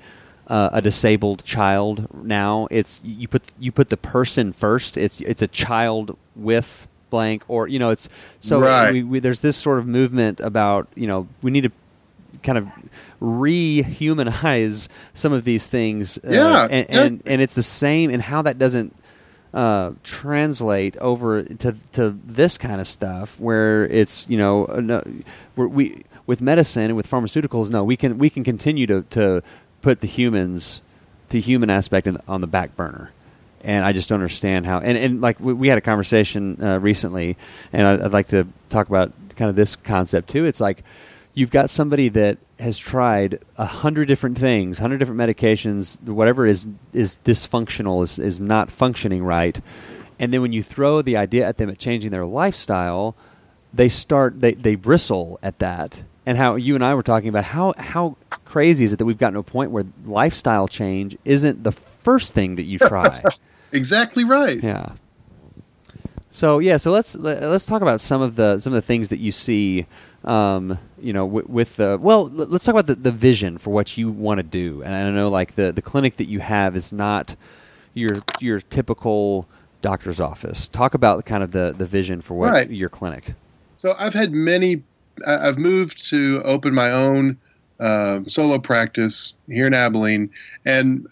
[0.46, 2.68] uh, a disabled child now.
[2.70, 4.96] It's you put you put the person first.
[4.96, 8.08] It's it's a child with blank or you know it's
[8.40, 8.90] so Right.
[8.92, 11.72] we, we, there's this sort of movement about you know we need to
[12.42, 12.68] kind of
[13.20, 16.18] rehumanize some of these things.
[16.18, 18.94] uh, Yeah, and, and and it's the same and how that doesn't
[19.54, 25.02] uh, translate over to to this kind of stuff where it's you know uh, no,
[25.56, 29.42] we're, we with medicine and with pharmaceuticals no we can we can continue to to
[29.82, 30.80] put the humans
[31.28, 33.10] the human aspect in, on the back burner.
[33.64, 36.78] And I just don't understand how and, and like we, we had a conversation uh,
[36.80, 37.36] recently
[37.72, 40.46] and I, I'd like to talk about kind of this concept too.
[40.46, 40.82] It's like
[41.34, 46.68] you've got somebody that has tried a hundred different things, hundred different medications, whatever is
[46.92, 49.60] is dysfunctional is is not functioning right,
[50.18, 53.16] and then when you throw the idea at them at changing their lifestyle,
[53.72, 56.04] they start they they bristle at that.
[56.24, 59.18] And how you and I were talking about how how crazy is it that we've
[59.18, 63.22] gotten to a point where lifestyle change isn't the first thing that you try.
[63.72, 64.62] exactly right.
[64.62, 64.92] Yeah.
[66.30, 69.18] So yeah, so let's let's talk about some of the some of the things that
[69.18, 69.86] you see,
[70.24, 73.70] um, you know, with, with the well, l- let's talk about the, the vision for
[73.70, 74.82] what you want to do.
[74.82, 77.34] And I know like the the clinic that you have is not
[77.94, 79.48] your your typical
[79.80, 80.68] doctor's office.
[80.68, 82.70] Talk about kind of the the vision for what Right.
[82.70, 83.34] your clinic.
[83.74, 84.82] So I've had many.
[85.26, 87.36] I've moved to open my own
[87.80, 90.30] uh, solo practice here in Abilene,
[90.64, 91.06] and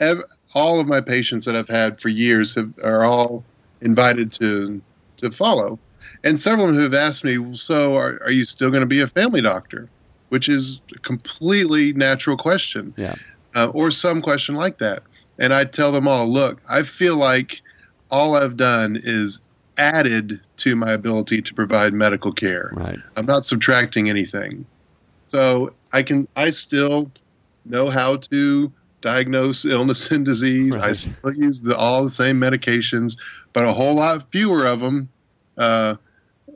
[0.00, 0.22] ev-
[0.54, 3.44] all of my patients that I've had for years have, are all
[3.82, 4.80] invited to
[5.18, 5.78] to follow.
[6.24, 9.00] And several of them have asked me, "So, are, are you still going to be
[9.00, 9.88] a family doctor?"
[10.30, 12.92] Which is a completely natural question.
[12.96, 13.14] Yeah.
[13.54, 15.02] uh, or some question like that.
[15.38, 17.62] And I tell them all, look, I feel like
[18.10, 19.42] all I've done is
[19.78, 22.70] added to my ability to provide medical care.
[22.74, 22.98] Right.
[23.16, 24.64] I'm not subtracting anything.
[25.28, 27.10] So I can, I still
[27.64, 30.76] know how to diagnose illness and disease.
[30.76, 33.18] I still use the, all the same medications,
[33.52, 35.08] but a whole lot fewer of them.
[35.58, 35.96] Uh,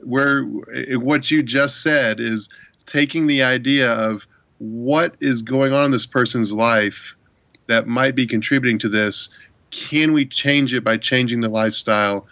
[0.03, 2.49] where what you just said is
[2.85, 7.15] taking the idea of what is going on in this person's life
[7.67, 9.29] that might be contributing to this.
[9.71, 12.25] Can we change it by changing the lifestyle?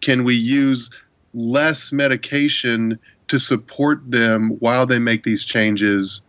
[0.00, 0.90] Can we use
[1.32, 6.22] less medication to support them while they make these changes?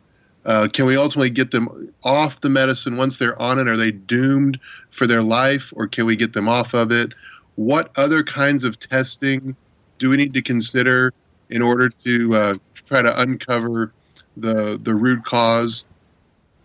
[0.46, 3.68] Uh, can we ultimately get them off the medicine once they're on it?
[3.68, 7.14] Are they doomed for their life, or can we get them off of it?
[7.56, 9.56] What other kinds of testing
[10.02, 11.14] do we need to consider
[11.52, 13.94] in order to uh, try to uncover
[14.36, 15.86] the the root cause?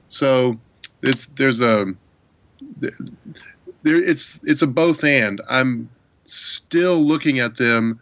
[0.08, 0.58] So
[1.02, 1.94] it's there's a
[2.80, 5.40] there it's it's a both and.
[5.50, 5.90] I'm
[6.24, 8.00] still looking at them,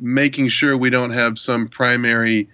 [0.00, 2.48] making sure we don't have some primary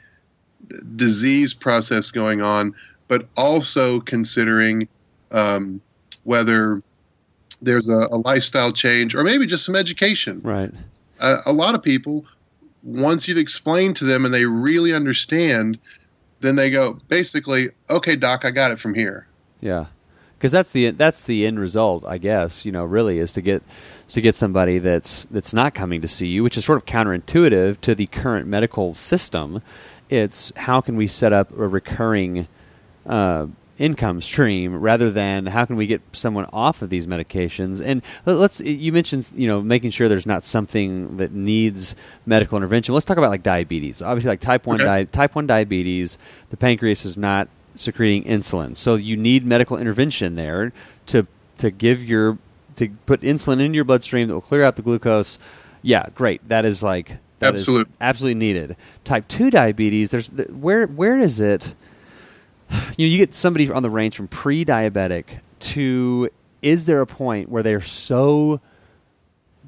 [0.96, 2.74] disease process going on,
[3.06, 4.88] but also considering
[5.30, 5.80] um,
[6.24, 6.82] whether
[7.62, 10.40] there's a, a lifestyle change or maybe just some education.
[10.42, 10.72] Right.
[11.24, 12.24] A, a lot of people,
[12.82, 15.78] once you've explained to them and they really understand,
[16.40, 19.26] then they go basically, okay, doc, I got it from here.
[19.60, 19.86] Yeah.
[20.44, 22.66] because that's the that's the end result, I guess.
[22.66, 23.62] You know, really is to get
[24.08, 27.80] to get somebody that's that's not coming to see you, which is sort of counterintuitive
[27.80, 29.62] to the current medical system.
[30.10, 32.46] It's how can we set up a recurring
[33.06, 33.46] uh,
[33.78, 37.82] income stream rather than how can we get someone off of these medications.
[37.84, 41.94] And let's you mentioned you know making sure there's not something that needs
[42.26, 42.94] medical intervention.
[42.94, 44.00] Let's talk about like diabetes.
[44.02, 44.84] Obviously like type 1 Okay.
[44.84, 46.18] di- type 1 diabetes
[46.50, 48.76] the pancreas is not secreting insulin.
[48.76, 50.72] So you need medical intervention there
[51.06, 51.26] to
[51.58, 52.38] to give your
[52.76, 55.38] to put insulin into your bloodstream that will clear out the glucose.
[55.82, 56.48] Yeah great.
[56.48, 57.88] That is like that is Absolute.
[58.00, 58.76] absolutely needed.
[59.02, 61.74] Type 2 diabetes there's where where is it
[62.96, 66.28] you know, you get somebody on the range from pre-diabetic to
[66.62, 68.60] is there a point where they're so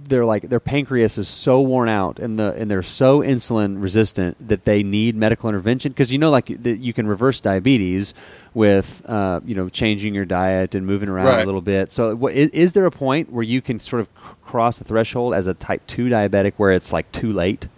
[0.04, 4.36] they're like their pancreas is so worn out and the and they're so insulin resistant
[4.46, 5.92] that they need medical intervention?
[5.92, 8.14] Because you know like that you can reverse diabetes
[8.54, 11.90] with uh, you know changing your diet and moving around a little bit.
[11.90, 14.84] So what, is, is there a point where you can sort of c- cross the
[14.84, 17.68] threshold as a type 2 diabetic where it's like too late?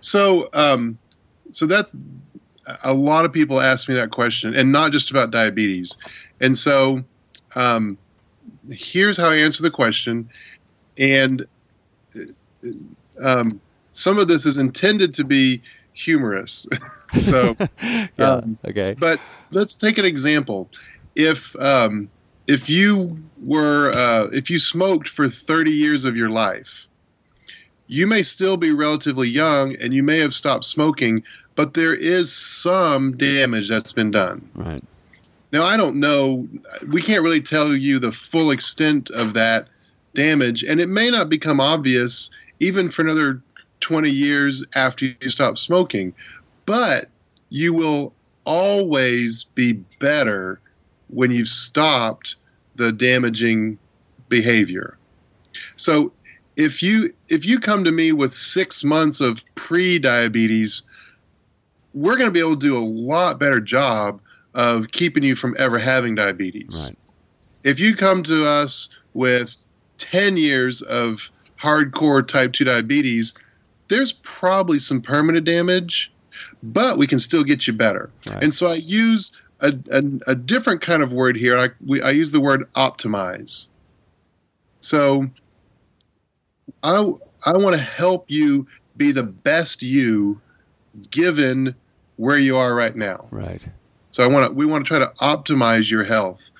[0.00, 0.98] So, um,
[1.50, 1.88] so that
[2.84, 5.96] a lot of people ask me that question, and not just about diabetes.
[6.40, 7.02] And so,
[7.54, 7.96] um,
[8.68, 10.28] here's how I answer the question.
[10.98, 11.46] And
[13.22, 13.60] um,
[13.92, 16.66] some of this is intended to be humorous.
[17.14, 17.56] so,
[18.18, 20.68] Um, okay but let's take an example.
[21.14, 22.08] If um,
[22.46, 26.86] if you were uh, if you smoked for 30 years of your life,
[27.86, 31.22] you may still be relatively young and you may have stopped smoking,
[31.56, 34.48] but there is some damage that's been done.
[34.54, 34.84] right
[35.52, 36.46] Now, I don't know,
[36.88, 39.68] we can't really tell you the full extent of that
[40.14, 43.42] damage, and it may not become obvious even for another
[43.80, 46.14] 20 years after you stop smoking,
[46.64, 47.08] but
[47.50, 48.14] you will
[48.44, 50.60] always be better
[51.08, 52.36] when you've stopped
[52.76, 53.78] the damaging
[54.28, 54.96] behavior.
[55.76, 56.12] So,
[56.56, 60.82] if you if you come to me with 6 months of pre-diabetes,
[61.96, 64.20] we're going to be able to do a lot better job
[64.54, 66.86] of keeping you from ever having diabetes.
[66.86, 66.98] right
[67.64, 69.56] If you come to us with
[69.96, 73.32] 10 years of hardcore type 2 diabetes,
[73.88, 76.12] there's probably some permanent damage,
[76.62, 78.10] but we can still get you better.
[78.26, 78.44] Right.
[78.44, 81.56] And so I use a, a, a different kind of word here.
[81.58, 83.68] I, we, I use the word optimize.
[84.80, 85.30] So
[86.82, 87.10] I,
[87.46, 88.66] I want to help you
[88.98, 90.38] be the best you
[91.10, 91.74] given
[92.16, 93.28] where you are right now.
[93.30, 93.66] right
[94.10, 96.50] So I want to we want to try to optimize your health.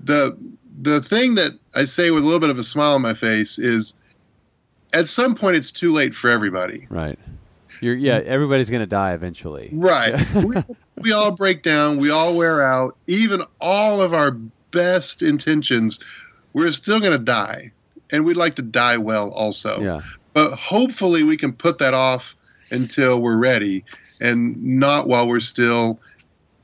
[0.00, 0.36] The
[0.80, 3.58] the thing that I say with a little bit of a smile on my face
[3.58, 3.94] is
[4.92, 6.86] at some point it's too late for everybody.
[6.90, 7.18] Right.
[7.80, 9.70] You're, yeah, everybody's going to die eventually.
[9.72, 10.14] Right.
[10.44, 10.56] we,
[10.98, 14.32] we all break down, we all wear out, even all of our
[14.70, 15.98] best intentions,
[16.52, 17.72] we're still going to die.
[18.10, 19.80] And we'd like to die well also.
[19.80, 20.00] Yeah.
[20.32, 22.36] But hopefully we can put that off
[22.70, 23.84] until we're ready
[24.22, 26.00] and not while we're still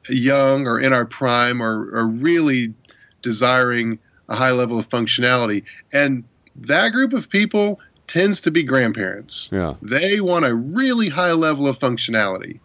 [0.09, 2.73] young or in our prime or, or really
[3.21, 5.65] desiring a high level of functionality.
[5.93, 6.25] And
[6.57, 9.51] that group of people tends to be grandparents.
[9.53, 9.75] Yeah.
[9.83, 12.61] They want a really high level of functionality.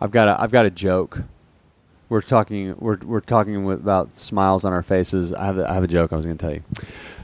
[0.00, 1.22] I've got a I've got a joke.
[2.08, 5.32] We're talking we're we're talking with, about smiles on our faces.
[5.32, 6.62] I have a, I have a joke I was going to tell you.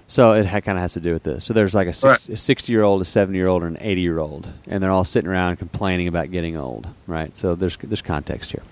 [0.07, 1.45] So it ha- kind of has to do with this.
[1.45, 3.83] So there's like a, six, a 60 year old, a 70 year old, and an
[3.83, 7.35] 80 year old, and they're all sitting around complaining about getting old, right?
[7.37, 8.62] So there's there's context here.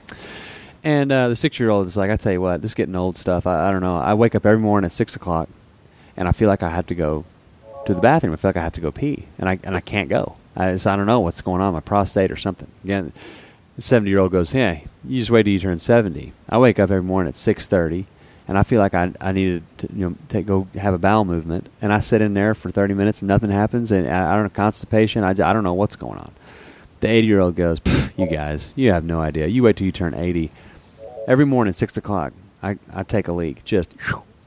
[0.85, 3.17] And uh, the six year old is like, I tell you what, this getting old
[3.17, 3.47] stuff.
[3.47, 3.97] I, I don't know.
[3.99, 5.49] I wake up every morning at six o'clock,
[6.17, 7.25] and I feel like I have to go
[7.87, 8.33] to the bathroom.
[8.33, 10.37] I feel like I have to go pee, and I and I can't go.
[10.55, 12.69] I, just, I don't know what's going on, my prostate or something.
[12.85, 13.13] Again,
[13.77, 16.33] the seventy year old goes, "Hey, you just wait till you turn 70.
[16.51, 18.07] I wake up every morning at six thirty,
[18.53, 21.25] and I feel like I I needed to you know take go have a bowel
[21.25, 24.35] movement, and I sit in there for thirty minutes, and nothing happens, and I, I
[24.35, 25.25] don't know constipation.
[25.25, 26.31] I, I don't know what's going on.
[27.01, 27.81] The eighty year old goes,
[28.15, 29.47] "You guys, you have no idea.
[29.47, 30.51] You wait till you turn eighty.
[31.27, 33.65] Every morning, six o'clock, I, I take a leak.
[33.65, 33.97] Just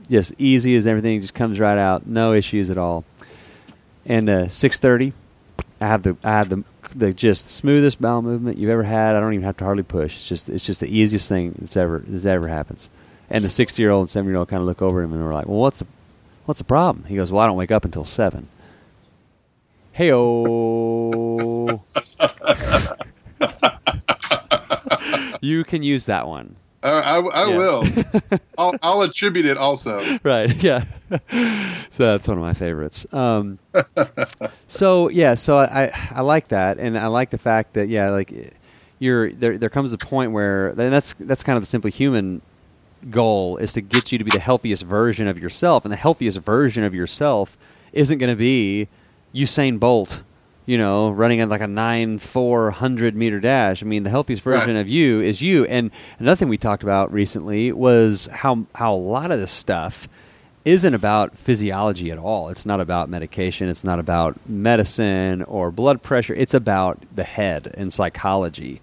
[0.07, 3.05] just easy as everything, just comes right out, no issues at all.
[4.05, 5.13] And uh, six thirty,
[5.81, 6.63] I have the I have the
[6.95, 9.15] the just smoothest bowel movement you've ever had.
[9.15, 10.15] I don't even have to hardly push.
[10.15, 12.91] It's just it's just the easiest thing that's ever that's ever happens.
[13.29, 15.13] And the sixty year old and seventy year old kind of look over at him
[15.13, 15.87] and we're like, well, what's the
[16.45, 17.05] what's the problem?
[17.05, 18.47] He goes, well, I don't wake up until seven.
[19.91, 21.81] Hey oh.
[25.41, 26.55] you can use that one.
[26.83, 27.01] Uh,
[27.33, 27.57] I, I Yeah.
[27.57, 27.83] will.
[28.57, 30.01] I'll, I'll attribute it also.
[30.23, 30.83] right yeah
[31.89, 33.57] so that's one of my favorites um,
[34.67, 38.53] so yeah so I, I like that and i like the fact that yeah like
[38.99, 42.41] you're there there comes a point where and that's that's kind of the simply human
[43.09, 46.39] goal is to get you to be the healthiest version of yourself, and the healthiest
[46.39, 47.57] version of yourself
[47.93, 48.87] isn't going to be
[49.33, 50.23] Usain Bolt,
[50.65, 53.83] you know, running at like a nine four hundred meter dash.
[53.83, 54.81] I mean, the healthiest version Right.
[54.81, 55.65] of you is you.
[55.65, 60.07] And another thing we talked about recently was how how a lot of this stuff
[60.63, 62.49] isn't about physiology at all.
[62.49, 63.69] It's not about medication.
[63.69, 66.33] It's not about medicine or blood pressure.
[66.33, 68.81] It's about the head and psychology,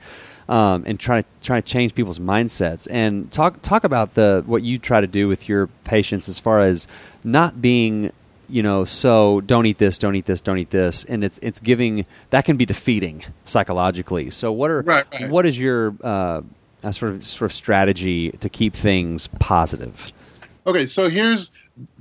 [0.49, 2.87] um, and trying to try to change people's mindsets.
[2.91, 6.61] And talk talk about the what you try to do with your patients as far
[6.61, 6.87] as
[7.25, 8.13] not being
[8.49, 11.59] you know so don't eat this don't eat this don't eat this and it's it's
[11.61, 15.31] giving that can be defeating psychologically so what are Right, right.
[15.31, 16.43] what is your uh,
[16.83, 20.11] uh, sort of sort of strategy to keep things positive
[20.67, 21.51] Okay, so here's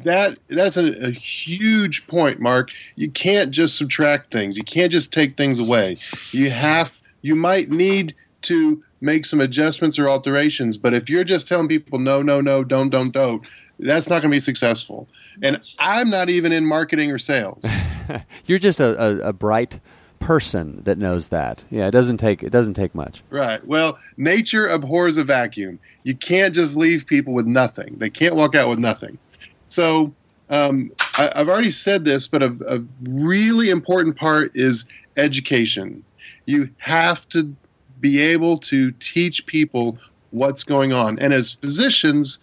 [0.04, 0.38] that.
[0.50, 2.70] That's a, a huge point, Mark.
[2.96, 4.56] You can't just subtract things.
[4.56, 5.96] You can't just take things away.
[6.32, 7.00] You have.
[7.24, 8.14] You might need
[8.44, 10.78] to make some adjustments or alterations.
[10.78, 13.46] But if you're just telling people no, no, no, don't, don't, don't,
[13.80, 15.08] that's not going to be successful.
[15.42, 17.66] And I'm not even in marketing or sales.
[18.46, 19.80] You're just a, a, a bright
[20.20, 21.66] person that knows that.
[21.70, 23.24] Yeah, it doesn't take it doesn't take much.
[23.30, 23.66] Right.
[23.66, 25.80] Well, nature abhors a vacuum.
[26.04, 27.98] You can't just leave people with nothing.
[27.98, 29.18] They can't walk out with nothing.
[29.66, 30.14] So
[30.50, 34.86] um, I, I've already said this, but a, a really important part is
[35.18, 36.04] education.
[36.46, 37.56] You have to
[38.02, 39.97] be able to teach people
[40.32, 42.39] what's going on, and as physicians,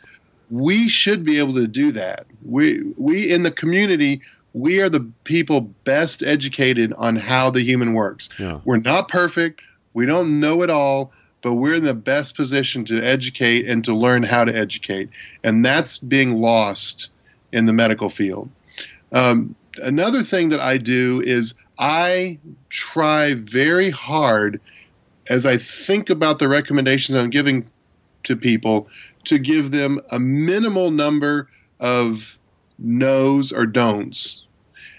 [0.51, 2.27] we should be able to do that.
[2.45, 4.23] We we in the community.
[4.55, 8.31] We are the people best educated on how the human works.
[8.41, 8.61] Yeah.
[8.65, 9.61] We're not perfect.
[9.93, 13.95] We don't know it all, but we're in the best position to educate and to
[13.95, 15.11] learn how to educate.
[15.45, 17.11] And that's being lost
[17.53, 18.51] in the medical field.
[19.13, 22.39] Um, another thing that I do is I
[22.71, 24.61] try very hard
[25.29, 27.67] as I think about the recommendations I'm giving
[28.25, 28.89] to people
[29.25, 31.49] to give them a minimal number
[31.81, 32.39] of
[32.79, 34.43] no's or don'ts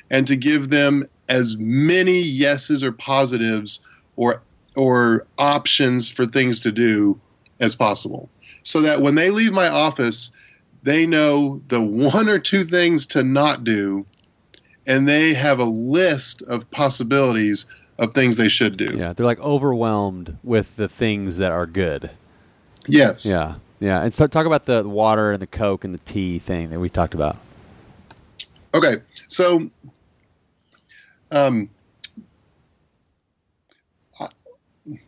[0.09, 3.81] and to give them as many yeses or positives
[4.15, 4.41] or
[4.75, 7.19] or options for things to do
[7.59, 8.29] as possible.
[8.63, 10.31] So that when they leave my office
[10.83, 14.05] they know the one or two things to not do
[14.87, 17.65] and they have a list of possibilities
[17.99, 22.09] of things they should do Yeah, they're like overwhelmed with the things that are good.
[22.87, 24.01] yes Yeah, yeah.
[24.01, 26.89] And so talk about the water and the Coke and the tea thing that we
[26.89, 27.37] talked about.
[28.73, 28.95] okay
[29.27, 29.69] so
[31.31, 31.69] um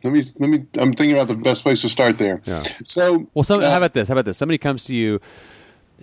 [0.03, 2.63] let me let me i'm thinking about the best place to start there Yeah.
[2.83, 4.07] so Well, some, uh, how about this?
[4.09, 4.37] How about this?
[4.37, 5.19] Somebody comes to you,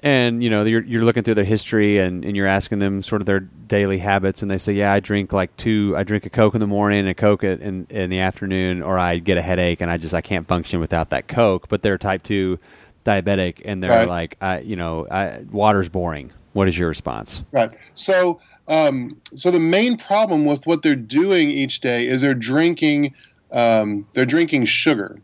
[0.02, 3.22] and you know you're, you're looking through their history, and, and you're asking them sort
[3.22, 5.94] of their daily habits, and they say, "Yeah, I drink like two.
[5.96, 8.82] I drink a Coke in the morning and a Coke at, in in the afternoon,
[8.82, 11.82] or I get a headache, and I just I can't function without that Coke." But
[11.82, 12.58] they're type two
[13.04, 14.08] diabetic, and they're Right.
[14.08, 16.30] like, I, you know, I, water's boring.
[16.52, 17.42] What is your response?
[17.52, 17.70] Right.
[17.94, 23.14] So, um, so the main problem with what they're doing each day is they're drinking,
[23.52, 25.20] um, they're drinking sugar,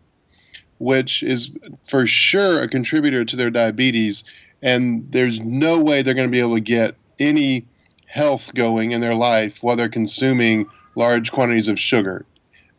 [0.78, 1.50] which is
[1.84, 4.24] for sure a contributor to their diabetes.
[4.64, 7.66] And there's no way they're going to be able to get any
[8.06, 12.24] health going in their life while they're consuming large quantities of sugar,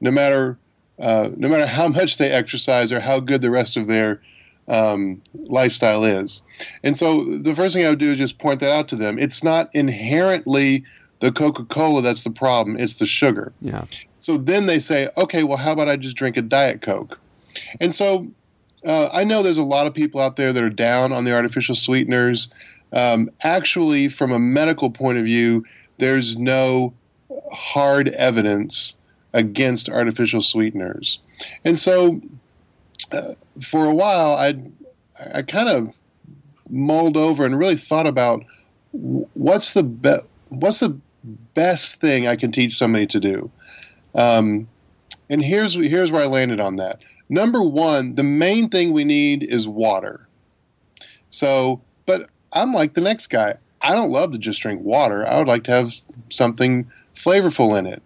[0.02, 0.58] no matter
[0.98, 4.22] uh, no matter how much they exercise or how good the rest of their
[4.68, 6.42] um, lifestyle is.
[6.84, 9.20] And so the first thing I would do is just point that out to them.
[9.20, 10.86] It's not inherently
[11.20, 13.52] the Coca Cola that's the problem, it's the sugar.
[13.62, 13.86] Yeah,
[14.18, 17.20] So then they say, okay, well, how about I just drink a Diet Coke?
[17.80, 18.28] And so
[18.86, 21.34] uh, I know there's a lot of people out there that are down on the
[21.34, 22.50] artificial sweeteners.
[22.94, 25.66] Um, actually, from a medical point of view,
[25.98, 26.94] there's no
[27.52, 28.96] hard evidence
[29.34, 31.20] against artificial sweeteners.
[31.64, 32.22] And so
[33.12, 34.56] uh, for a while, I
[35.34, 35.96] I kind of
[36.70, 38.44] mulled over and really thought about
[38.92, 40.20] what's the be-
[40.50, 40.98] what's the
[41.54, 43.52] best thing I can teach somebody to do.
[44.14, 44.68] Um,
[45.30, 47.04] and here's here's where I landed on that.
[47.30, 50.28] Number one, the main thing we need is water.
[51.30, 53.56] So, but I'm like the next guy.
[53.82, 55.28] I don't love to just drink water.
[55.28, 55.94] I would like to have
[56.30, 58.02] something flavorful in it.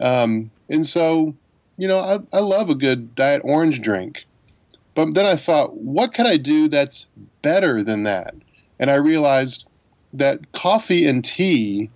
[0.00, 1.34] Um, and so,
[1.76, 4.24] you know, I, I love a good diet orange drink.
[4.94, 7.06] But then I thought, what could I do that's
[7.40, 8.34] better than that?
[8.78, 9.66] And I realized
[10.12, 11.90] that coffee and tea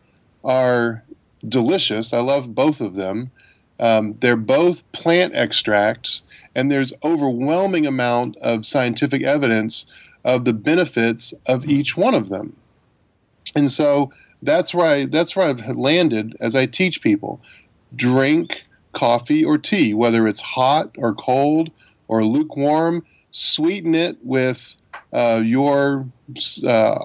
[0.45, 1.03] are
[1.47, 2.13] delicious.
[2.13, 3.31] I love both of them.
[3.79, 6.23] Um, they're both plant extracts,
[6.55, 9.87] and there's overwhelming amount of scientific evidence
[10.25, 12.57] of the benefits of each one of them.
[13.55, 14.11] And so
[14.43, 17.41] that's where I that's where I've landed as I teach people.
[17.95, 21.71] Drink coffee or tea, whether it's hot or cold
[22.09, 24.77] or lukewarm, sweeten it with
[25.13, 26.07] uh, your
[26.65, 26.99] uh, uh,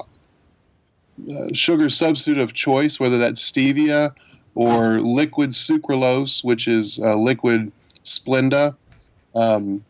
[1.53, 4.13] sugar substitute of choice, whether that's stevia
[4.55, 7.71] or liquid sucralose, which is uh, liquid
[8.03, 8.75] Splenda.
[9.35, 9.83] Um,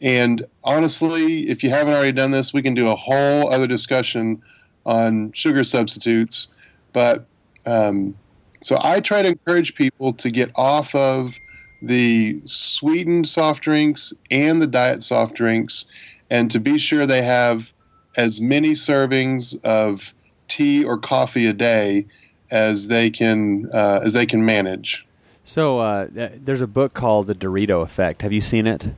[0.00, 4.42] and honestly, if you haven't already done this, we can do a whole other discussion
[4.84, 6.48] on sugar substitutes.
[6.92, 7.24] But
[7.66, 8.14] um,
[8.60, 11.36] so I try to encourage people to get off of
[11.82, 15.86] the sweetened soft drinks and the diet soft drinks
[16.30, 17.72] and to be sure they have
[18.16, 20.14] as many servings of
[20.48, 22.06] tea or coffee a day
[22.52, 25.04] as they can uh, as they can manage.
[25.42, 28.22] So uh, there's a book called The Dorito Effect.
[28.22, 28.94] Have you seen it?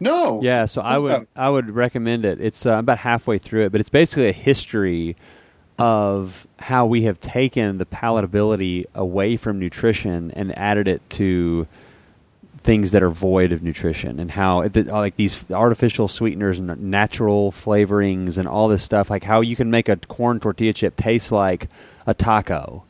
[0.00, 0.42] No.
[0.42, 2.40] Yeah, so I would I would recommend it.
[2.40, 5.16] It's uh, about halfway through it, but it's basically a history
[5.78, 11.66] of how we have taken the palatability away from nutrition and added it to
[12.58, 18.36] things that are void of nutrition and how like these artificial sweeteners and natural flavorings
[18.36, 21.68] and all this stuff like how you can make a corn tortilla chip taste like
[22.06, 22.84] a taco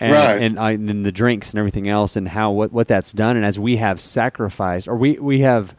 [0.00, 0.42] and, right.
[0.42, 3.44] and, uh, and the drinks and everything else and how what, what that's done and
[3.44, 5.74] as we have sacrificed or we, we have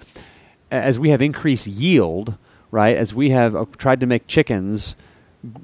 [0.71, 2.35] as we have increased yield
[2.71, 4.95] right as we have uh, tried to make chickens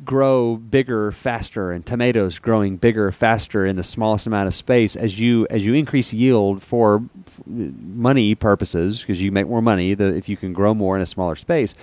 [0.05, 5.19] grow bigger faster and tomatoes growing bigger faster in the smallest amount of space as
[5.19, 7.03] you as you increase yield for
[7.45, 11.05] money purposes because you make more money the, if you can grow more in a
[11.05, 11.75] smaller space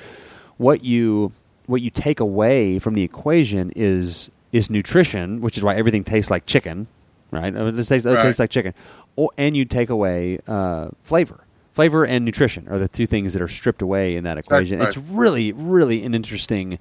[0.57, 1.33] what you
[1.67, 6.31] what you take away from the equation is is nutrition which is why everything tastes
[6.31, 6.87] like chicken
[7.31, 8.75] right it tastes, it tastes like chicken
[9.17, 13.43] or, and you take away uh, flavor flavor and nutrition are the two things that
[13.43, 14.89] are stripped away in that equation right.
[14.89, 16.79] it's really really an interesting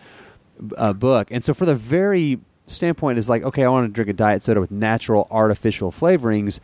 [0.77, 1.29] uh, book.
[1.31, 4.41] And so, for the very standpoint, is like, okay, I want to drink a diet
[4.43, 6.59] soda with natural artificial flavorings.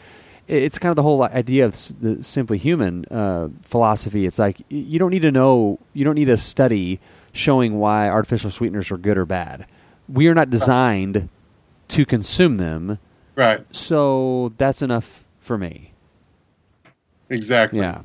[0.47, 4.25] It's kind of the whole idea of the simply human uh, philosophy.
[4.25, 6.99] It's like you don't need to know, you don't need a study
[7.33, 9.65] showing why artificial sweeteners are good or bad.
[10.09, 11.29] We are not designed
[11.89, 12.99] to consume them.
[13.35, 13.63] Right.
[13.75, 15.93] So that's enough for me.
[17.29, 17.79] Exactly.
[17.79, 18.01] Yeah.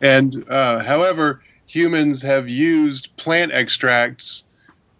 [0.00, 4.44] And uh, however, humans have used plant extracts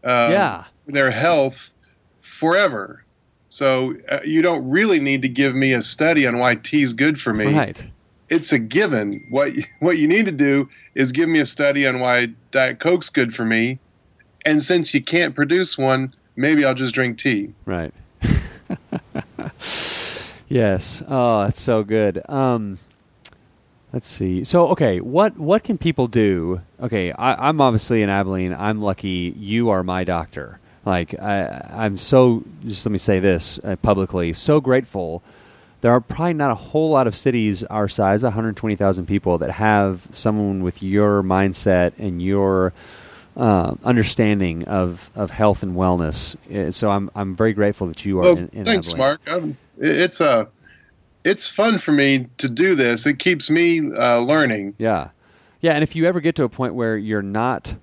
[0.05, 0.64] um, yeah.
[0.87, 1.72] their health
[2.20, 3.05] forever.
[3.49, 6.95] So uh, you don't really need to give me a study on why tea is
[6.95, 7.55] good for me.
[7.55, 7.85] Right.
[8.30, 9.22] It's a given.
[9.28, 13.11] What what you need to do is give me a study on why Diet Coke's
[13.11, 13.78] good for me.
[14.47, 17.53] And since you can't produce one, maybe I'll just drink tea.
[17.64, 17.93] Right.
[20.49, 21.03] yes.
[21.09, 22.22] Oh, that's so good.
[22.28, 22.78] Um,
[23.93, 24.45] let's see.
[24.45, 26.61] So, okay, what what can people do?
[26.80, 28.55] Okay, I, I'm obviously in Abilene.
[28.55, 29.35] I'm lucky.
[29.37, 30.59] You are my doctor.
[30.85, 32.45] Like I, I'm so.
[32.64, 34.33] Just let me say this uh, publicly.
[34.33, 35.22] So grateful.
[35.80, 40.07] There are probably not a whole lot of cities our size, 120,000 people, that have
[40.12, 42.72] someone with your mindset and your
[43.37, 46.37] uh, understanding of, of health and wellness.
[46.55, 48.22] Uh, So I'm I'm very grateful that you are.
[48.22, 48.95] Well, in, in thanks.
[48.95, 49.20] Mark.
[49.26, 50.49] I'm, it's a
[51.24, 53.07] it's fun for me to do this.
[53.07, 54.74] It keeps me uh, learning.
[54.78, 55.11] Yeah,
[55.61, 55.72] yeah.
[55.72, 57.74] And if you ever get to a point where you're not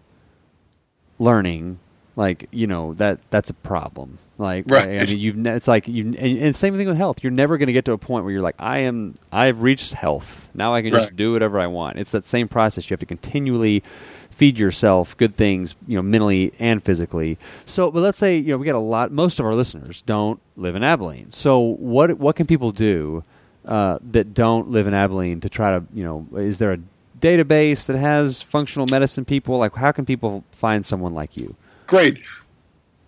[1.19, 1.79] learning,
[2.15, 4.17] like you know that that's a problem.
[4.37, 5.01] Like Right.
[5.01, 7.23] I mean, you've ne- it's like you and, and same thing with health.
[7.23, 9.15] You're never going to get to a point where you're like, I am.
[9.31, 10.49] I've reached health.
[10.53, 11.15] Now I can just Right.
[11.15, 11.97] do whatever I want.
[11.99, 12.89] It's that same process.
[12.89, 13.83] You have to continually
[14.39, 17.37] feed yourself good things, you know, mentally and physically.
[17.65, 19.11] So, but let's say you know we got a lot.
[19.11, 21.31] Most of our listeners don't live in Abilene.
[21.31, 23.25] So, what what can people do
[23.65, 26.25] uh, that don't live in Abilene to try to you know?
[26.37, 26.79] Is there a
[27.19, 29.57] database that has functional medicine people?
[29.57, 31.55] Like, how can people find someone like you?
[31.85, 32.19] Great.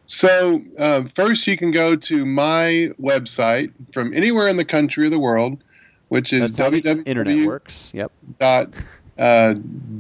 [0.08, 5.10] So um, first, you can go to my website from anywhere in the country or
[5.10, 5.64] the world,
[6.10, 6.66] which is the
[7.06, 7.48] internet www.
[7.48, 7.94] works.
[7.94, 8.12] Yep.
[8.38, 8.74] dot
[9.22, 9.54] uh,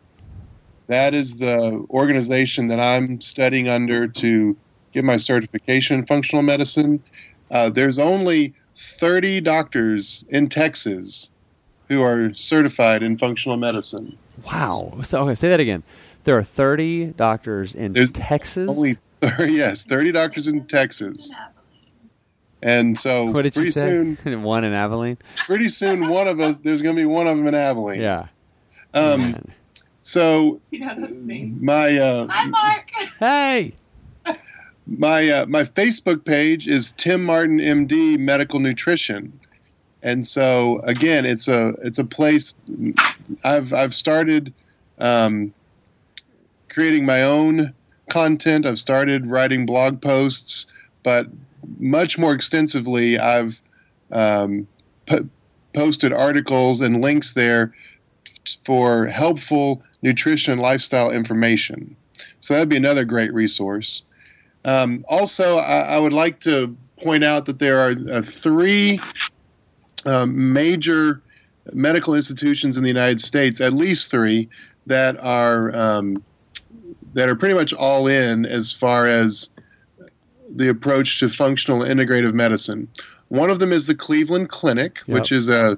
[0.87, 4.57] That is the organization that I'm studying under to
[4.93, 7.03] get my certification in functional medicine.
[7.51, 11.29] Uh, there's only 30 doctors in Texas
[11.89, 14.17] who are certified in functional medicine.
[14.45, 14.93] Wow.
[15.01, 15.83] So okay, say that again.
[16.23, 18.69] There are 30 doctors in There's Texas.
[18.69, 18.95] Only
[19.39, 21.29] yes, 30 doctors in Texas.
[22.61, 24.15] And so what did pretty you say?
[24.23, 25.17] soon, One in Abilene.
[25.45, 27.99] pretty soon, one of us there's going to be one of them in Abilene.
[28.01, 28.27] Yeah.
[28.93, 29.53] Um, Man.
[30.01, 32.89] so Yeah, that's my uh, Hi, Mark.
[33.19, 33.73] Hey.
[34.87, 39.39] My uh, my Facebook page is Tim Martin MD Medical Nutrition,
[40.01, 42.55] and so again, it's a it's a place
[43.43, 44.53] I've I've started
[44.99, 45.53] um,
[46.69, 47.73] creating my own
[48.09, 48.65] content.
[48.65, 50.65] I've started writing blog posts,
[51.03, 51.27] but
[51.79, 53.61] much more extensively, I've
[54.11, 54.67] um,
[55.05, 55.27] po-
[55.73, 57.73] posted articles and links there
[58.65, 61.95] for helpful nutrition lifestyle information.
[62.41, 64.03] So that'd be another great resource.
[64.65, 68.99] Um, also, I, I, would like to point out that there are uh, three
[70.05, 71.21] um, major
[71.73, 74.49] medical institutions in the United States, at least three,
[74.85, 76.23] that are um,
[77.13, 79.49] that are pretty much all in as far as
[80.49, 82.87] the approach to functional integrative medicine.
[83.29, 85.19] One of them is the Cleveland Clinic, yep.
[85.19, 85.77] which is a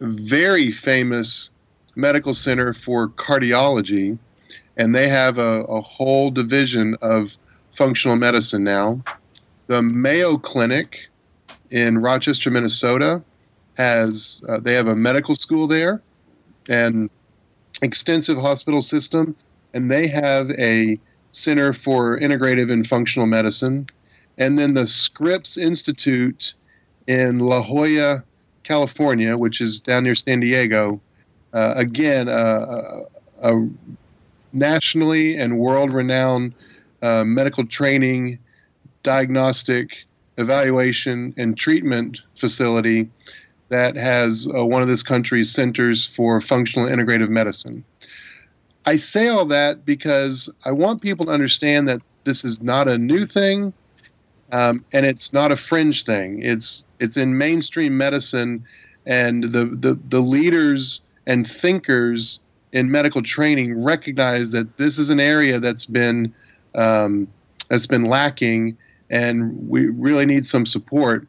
[0.00, 1.50] very famous
[1.94, 4.18] medical center for cardiology,
[4.76, 7.36] and they have a, a whole division of
[7.72, 9.02] functional medicine now.
[9.66, 11.08] The Mayo Clinic
[11.70, 13.22] in Rochester, Minnesota,
[13.74, 16.02] has uh, they have a medical school there
[16.68, 17.10] and
[17.80, 19.34] extensive hospital system,
[19.74, 20.98] and they have a
[21.32, 23.86] center for integrative and functional medicine,
[24.38, 26.54] and then the Scripps Institute
[27.06, 28.22] in La Jolla,
[28.62, 31.00] California, which is down near San Diego.
[31.52, 33.00] Uh, again, uh,
[33.42, 33.68] a
[34.52, 36.54] nationally and world renowned
[37.02, 38.38] uh, medical training,
[39.02, 40.04] diagnostic,
[40.38, 43.08] evaluation, and treatment facility
[43.68, 47.84] that has uh, one of this country's centers for functional integrative medicine.
[48.84, 52.98] I say all that because I want people to understand that this is not a
[52.98, 53.72] new thing,
[54.50, 56.42] um, and it's not a fringe thing.
[56.42, 58.64] It's it's in mainstream medicine,
[59.06, 62.40] and the the, the leaders and thinkers
[62.72, 66.34] in medical training recognize that this is an area that's been
[66.74, 67.28] um,
[67.70, 68.76] has been lacking,
[69.10, 71.26] and we really need some support.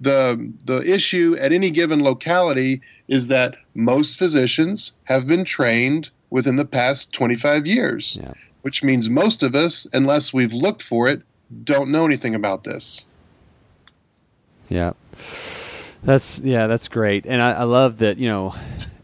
[0.00, 6.56] The, the issue at any given locality is that most physicians have been trained within
[6.56, 8.32] the past 25 years, yeah.
[8.62, 11.22] which means most of us, unless we've looked for it,
[11.64, 13.06] don't know anything about this.
[14.68, 14.92] Yeah.
[16.02, 18.18] That's yeah, that's great, and I, I love that.
[18.18, 18.54] You know,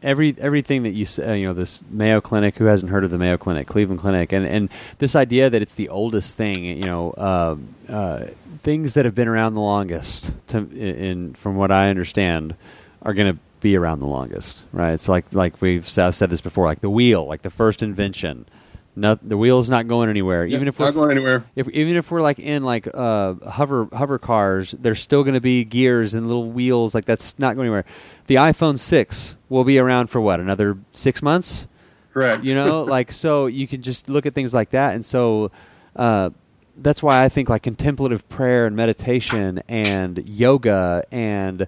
[0.02, 2.56] every everything that you say, you know, this Mayo Clinic.
[2.56, 5.74] Who hasn't heard of the Mayo Clinic, Cleveland Clinic, and and this idea that it's
[5.74, 6.64] the oldest thing.
[6.64, 7.56] You know, uh,
[7.88, 8.26] uh,
[8.58, 12.54] things that have been around the longest, to, in from what I understand,
[13.02, 14.98] are going to be around the longest, right?
[14.98, 18.46] So like like we've said this before, like the wheel, like the first invention
[18.94, 20.44] no, the wheel's not going anywhere.
[20.44, 21.44] Yep, even if we're not going anywhere.
[21.56, 25.40] If even if we're like in like uh, hover hover cars, there's still going to
[25.40, 26.94] be gears and little wheels.
[26.94, 27.86] Like that's not going anywhere.
[28.26, 31.66] The iPhone six will be around for what another six months.
[32.12, 32.44] Correct.
[32.44, 35.50] You know, like so you can just look at things like that, and so
[35.96, 36.28] uh,
[36.76, 41.66] that's why I think like contemplative prayer and meditation and yoga and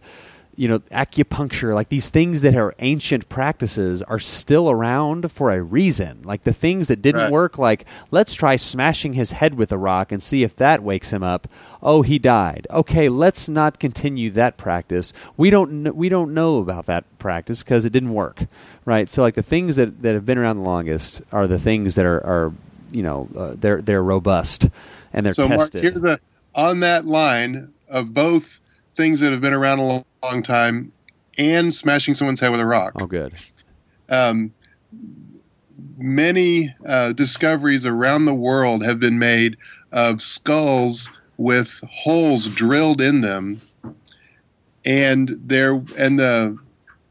[0.56, 5.62] you know, acupuncture, like these things that are ancient practices are still around for a
[5.62, 6.22] reason.
[6.22, 7.30] Like the things that didn't right.
[7.30, 11.12] work, like let's try smashing his head with a rock and see if that wakes
[11.12, 11.48] him up.
[11.82, 12.66] Oh, he died.
[12.70, 15.12] Okay, let's not continue that practice.
[15.36, 18.46] We don't kn- we don't know about that practice because it didn't work,
[18.84, 19.08] right?
[19.08, 22.06] So like the things that, that have been around the longest are the things that
[22.06, 22.52] are, are
[22.90, 24.68] you know uh, they're they're robust
[25.12, 25.82] and they're so tested.
[25.82, 26.20] Mark, here's a
[26.54, 28.60] on that line of both
[28.96, 30.92] things that have been around a long, long time
[31.38, 32.92] and smashing someone's head with a rock.
[32.96, 33.34] Oh, good.
[34.08, 34.52] Um,
[35.96, 39.56] many uh, discoveries around the world have been made
[39.92, 43.58] of skulls with holes drilled in them,
[44.84, 46.56] and there and the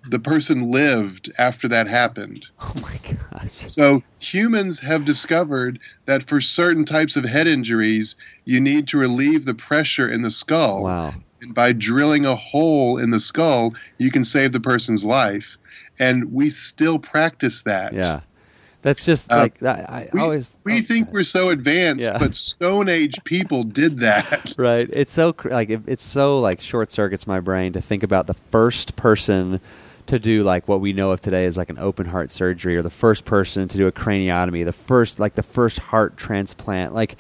[0.10, 2.46] the person lived after that happened.
[2.76, 3.52] Oh my gosh.
[3.68, 9.46] So humans have discovered that for certain types of head injuries, you need to relieve
[9.46, 10.84] the pressure in the skull.
[10.84, 11.14] Wow.
[11.44, 15.58] And by drilling a hole in the skull, you can save the person's life.
[16.00, 17.94] And we still practice that.
[17.94, 18.22] Yeah.
[18.84, 19.90] That's just uh, like that.
[19.90, 22.18] I we, always we think we're so advanced, yeah.
[22.18, 24.56] but Stone Age people did that.
[24.58, 24.90] Right.
[24.92, 28.96] It's so like it's so like short circuits my brain to think about the first
[28.98, 29.62] person
[30.08, 32.82] to do like what we know of today as like an open heart surgery, or
[32.82, 37.16] the first person to do a craniotomy, the first like the first heart transplant, like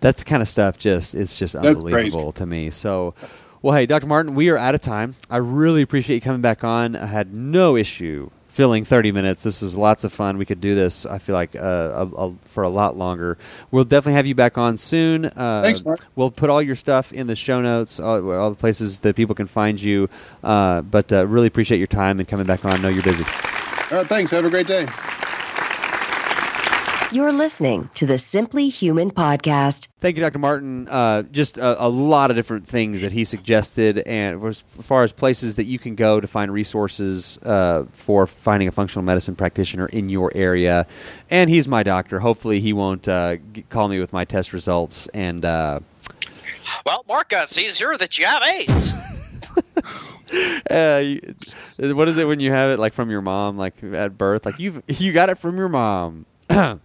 [0.00, 0.76] that's kind of stuff.
[0.76, 2.70] Just it's just unbelievable to me.
[2.70, 3.14] So
[3.62, 4.06] well, hey, Dr.
[4.06, 5.14] Martin, we are out of time.
[5.30, 6.96] I really appreciate you coming back on.
[6.96, 9.42] I had no issue filling 30 minutes.
[9.42, 10.38] This is lots of fun.
[10.38, 13.36] We could do this, I feel like, uh, a, a, for a lot longer.
[13.70, 15.26] We'll definitely have you back on soon.
[15.26, 16.00] Uh, Thanks, Mark.
[16.16, 19.34] We'll put all your stuff in the show notes, all, all the places that people
[19.34, 20.08] can find you.
[20.42, 22.72] Uh, but uh, really appreciate your time and coming back on.
[22.72, 23.24] I know you're busy.
[23.24, 24.30] All right, thanks.
[24.30, 24.86] Have a great day.
[27.12, 29.88] You're listening to the Simply Human podcast.
[30.00, 30.40] Thank you, Dr.
[30.40, 30.88] Martin.
[30.88, 35.12] Uh, just a, a, lot of different things that he suggested, and as far as
[35.12, 39.86] places that you can go to find resources uh, for finding a functional medicine practitioner
[39.86, 40.86] in your area.
[41.30, 42.18] And he's my doctor.
[42.18, 43.36] Hopefully, he won't uh,
[43.68, 45.06] call me with my test results.
[45.08, 45.80] And uh,
[46.84, 48.92] well, Mark uh, sees here that you have AIDS.
[50.70, 54.44] uh, what is it when you have it like from your mom, like at birth?
[54.44, 56.26] Like you you got it from your mom.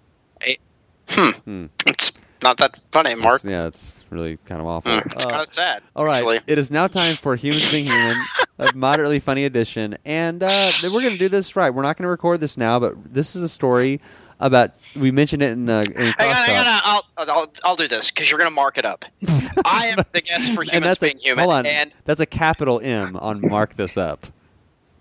[1.12, 1.30] Hmm.
[1.32, 1.66] hmm.
[1.86, 2.12] It's
[2.43, 3.36] not that funny, Mark.
[3.36, 4.91] It's, yeah, it's really kind of awful.
[4.91, 5.84] Mm, it's uh, kind of sad.
[5.95, 6.39] All right, actually.
[6.47, 8.18] it is now time for Humans Being Human,
[8.59, 11.70] a moderately funny edition, and uh, we're going to do this right.
[11.70, 13.99] We're not going to record this now, but this is a story
[14.39, 14.72] about.
[14.95, 15.70] We mentioned it in.
[15.70, 18.55] Uh, in hang on, hang on, I'll, I'll, I'll do this because you're going to
[18.55, 19.05] mark it up.
[19.66, 21.43] I am the guest for Humans Being a, Human.
[21.43, 24.26] Hold on, and that's a capital M on mark this up.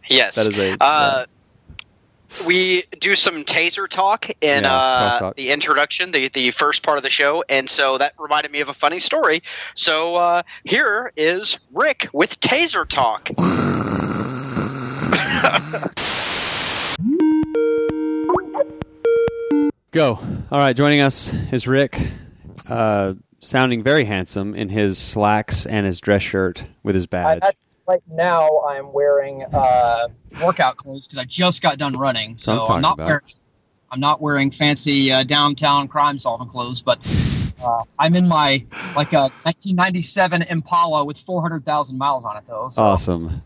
[0.09, 0.77] Yes, that is a.
[0.81, 1.27] Uh,
[2.47, 7.05] we do some taser talk in yeah, uh, the introduction, the, the first part of
[7.05, 9.43] the show, and so that reminded me of a funny story.
[9.75, 13.31] So uh, here is Rick with taser talk.
[19.93, 20.21] Go.
[20.53, 22.01] All right, joining us is Rick,
[22.71, 27.41] uh, sounding very handsome in his slacks and his dress shirt with his badge.
[27.43, 27.51] I,
[27.91, 30.09] right now I'm wearing uh,
[30.43, 33.07] workout clothes because I just got done running, so I'm, I'm not about.
[33.07, 33.23] wearing
[33.93, 36.99] I'm not wearing fancy uh, downtown crime solving clothes, but
[37.65, 38.65] uh, I'm in my
[38.95, 42.69] like a 1997 Impala with 400,000 miles on it though.
[42.69, 42.83] So.
[42.83, 43.43] Awesome.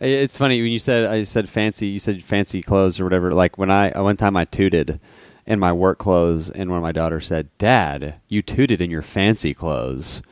[0.00, 1.88] It's funny when you said I said fancy.
[1.88, 3.32] You said fancy clothes or whatever.
[3.32, 5.00] Like when I one time I tooted
[5.44, 9.02] in my work clothes, and one of my daughters said, "Dad, you tooted in your
[9.02, 10.22] fancy clothes."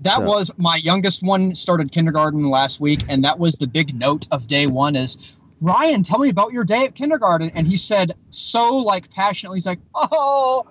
[0.00, 0.24] That so.
[0.24, 4.46] was my youngest one started kindergarten last week and that was the big note of
[4.46, 5.16] day one is
[5.60, 9.66] ryan tell me about your day at kindergarten and he said so like passionately he's
[9.66, 10.66] like oh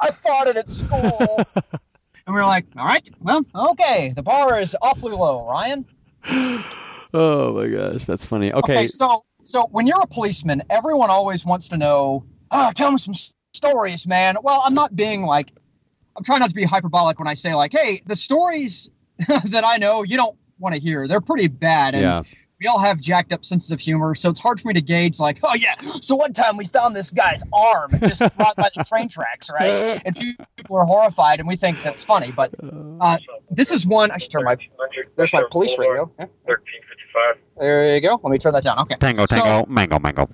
[0.00, 1.40] i fought it at school
[2.26, 5.84] and we are like all right well okay the bar is awfully low ryan
[7.14, 8.72] oh my gosh that's funny okay.
[8.72, 12.98] okay so so when you're a policeman everyone always wants to know oh tell me
[12.98, 13.14] some
[13.54, 15.52] stories man well i'm not being like
[16.16, 18.90] I'm trying not to be hyperbolic when I say like, hey, the stories
[19.46, 21.06] that I know you don't want to hear.
[21.06, 21.94] They're pretty bad.
[21.94, 22.22] And yeah.
[22.60, 25.18] we all have jacked up senses of humor, so it's hard for me to gauge
[25.18, 25.76] like, oh yeah.
[25.78, 30.02] So one time we found this guy's arm just brought by the train tracks, right?
[30.04, 30.16] And
[30.56, 32.32] people are horrified, and we think that's funny.
[32.32, 32.54] But
[33.00, 33.18] uh,
[33.50, 34.10] this is one.
[34.10, 34.56] I should turn my.
[35.16, 36.10] There's my police radio.
[36.18, 37.36] Thirteen fifty-five.
[37.58, 38.20] There you go.
[38.22, 38.78] Let me turn that down.
[38.80, 38.96] Okay.
[38.96, 40.28] Tango, tango, so, mango, mango.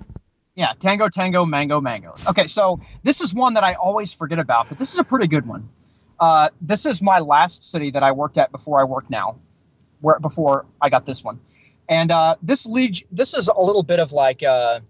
[0.59, 2.15] Yeah, Tango, Tango, Mango, Mango.
[2.27, 5.25] Okay, so this is one that I always forget about, but this is a pretty
[5.25, 5.69] good one.
[6.19, 9.39] Uh, this is my last city that I worked at before I work now,
[10.01, 11.39] where before I got this one,
[11.87, 13.01] and uh, this leads.
[13.09, 14.81] This is a little bit of like uh,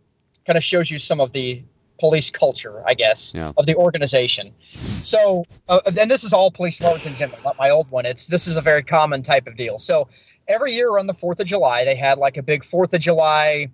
[0.44, 1.62] kind of shows you some of the
[2.00, 3.52] police culture, I guess, yeah.
[3.56, 4.52] of the organization.
[4.60, 8.08] So, uh, and this is all police departments in general, not my old one.
[8.08, 9.78] It's this is a very common type of deal.
[9.78, 10.10] So
[10.48, 13.70] every year on the Fourth of July, they had like a big Fourth of July,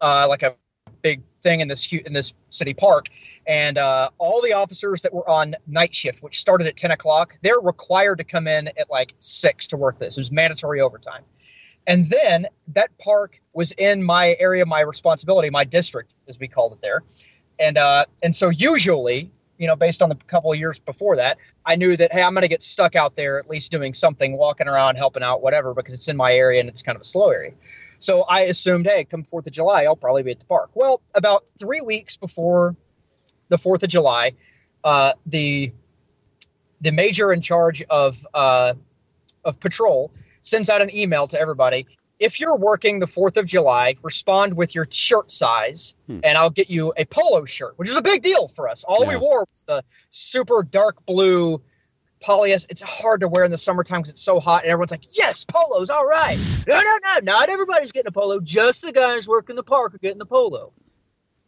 [0.00, 0.56] uh, like a
[1.02, 3.08] big thing in this in this city park,
[3.46, 7.36] and uh, all the officers that were on night shift, which started at ten o'clock,
[7.42, 10.16] they're required to come in at like six to work this.
[10.16, 11.22] It was mandatory overtime.
[11.86, 16.72] And then that park was in my area, my responsibility, my district, as we called
[16.74, 17.02] it there.
[17.58, 21.38] And uh, and so usually, you know, based on the couple of years before that,
[21.64, 24.36] I knew that hey, I'm going to get stuck out there at least doing something,
[24.36, 27.04] walking around, helping out, whatever, because it's in my area and it's kind of a
[27.04, 27.52] slow area.
[27.98, 30.70] So I assumed, hey, come 4th of July, I'll probably be at the park.
[30.74, 32.74] Well, about three weeks before
[33.48, 34.32] the 4th of July,
[34.82, 35.72] uh, the
[36.80, 38.74] the major in charge of uh,
[39.44, 41.86] of patrol sends out an email to everybody.
[42.22, 46.20] If you're working the 4th of July, respond with your shirt size, hmm.
[46.22, 48.84] and I'll get you a polo shirt, which is a big deal for us.
[48.84, 49.08] All yeah.
[49.08, 51.60] we wore was the super dark blue
[52.22, 52.66] polyester.
[52.70, 55.42] It's hard to wear in the summertime because it's so hot, and everyone's like, "Yes,
[55.42, 58.38] polos, all right." No, no, no, not everybody's getting a polo.
[58.38, 60.72] Just the guys working the park are getting the polo.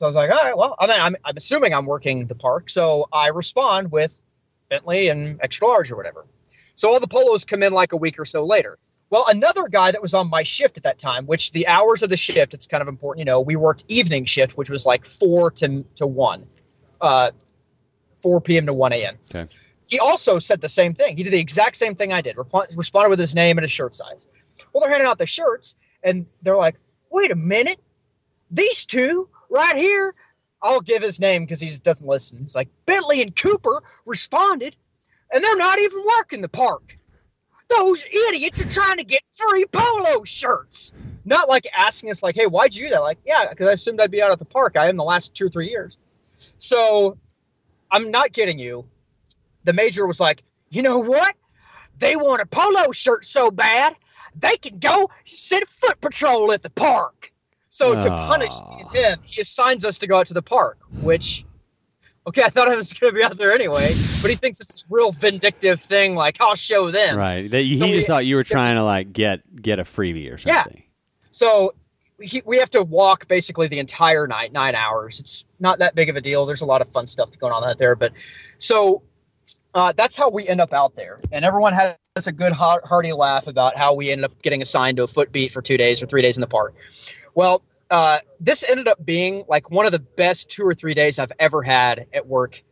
[0.00, 2.34] So I was like, "All right, well, I mean, I'm, I'm assuming I'm working the
[2.34, 4.20] park, so I respond with
[4.68, 6.26] Bentley and extra large or whatever."
[6.74, 8.76] So all the polos come in like a week or so later.
[9.14, 12.08] Well, another guy that was on my shift at that time, which the hours of
[12.08, 15.04] the shift, it's kind of important, you know, we worked evening shift, which was like
[15.04, 16.46] four to to one,
[17.00, 17.30] uh,
[18.18, 18.66] four p.m.
[18.66, 19.16] to one a.m.
[19.32, 19.44] Okay
[19.86, 21.16] he also said the same thing.
[21.16, 22.36] He did the exact same thing I did.
[22.36, 24.26] Rep- responded with his name and his shirt size.
[24.72, 26.76] Well, they're handing out the shirts, and they're like,
[27.10, 27.78] "Wait a minute,
[28.50, 30.14] these two right here."
[30.62, 32.40] I'll give his name because he just doesn't listen.
[32.40, 34.74] He's like Bentley and Cooper responded,
[35.30, 36.96] and they're not even working the park.
[37.68, 40.92] Those idiots are trying to get free polo shirts.
[41.24, 44.00] Not like asking us, like, "Hey, why'd you do that?" Like, yeah, because I assumed
[44.00, 44.76] I'd be out at the park.
[44.76, 45.96] I am the last two or three years.
[46.58, 47.16] So
[47.90, 48.86] I'm not kidding you.
[49.64, 51.34] The major was like, you know what?
[51.98, 53.94] They want a polo shirt so bad
[54.36, 57.32] they can go send foot patrol at the park.
[57.68, 58.78] So to punish ah.
[58.78, 61.44] and him, he assigns us to go out to the park, which
[62.26, 63.88] okay, I thought I was going to be out there anyway,
[64.22, 67.16] but he thinks it's this real vindictive thing, like I'll show them.
[67.16, 67.50] Right.
[67.50, 70.32] That, he So just we- thought you were trying to like get get a freebie
[70.32, 70.76] or something.
[70.76, 70.82] Yeah.
[71.30, 71.74] So
[72.20, 75.18] he, we have to walk basically the entire night, nine hours.
[75.20, 76.46] It's not that big of a deal.
[76.46, 78.12] There's a lot of fun stuff going on out there, but
[78.58, 79.02] so
[79.74, 81.96] uh, that's how we end up out there, and everyone has
[82.26, 85.50] a good hearty laugh about how we ended up getting assigned to a foot beat
[85.50, 86.74] for two days or three days in the park.
[87.34, 87.60] Well,
[87.90, 91.32] uh, this ended up being like one of the best two or three days I've
[91.38, 92.62] ever had at work,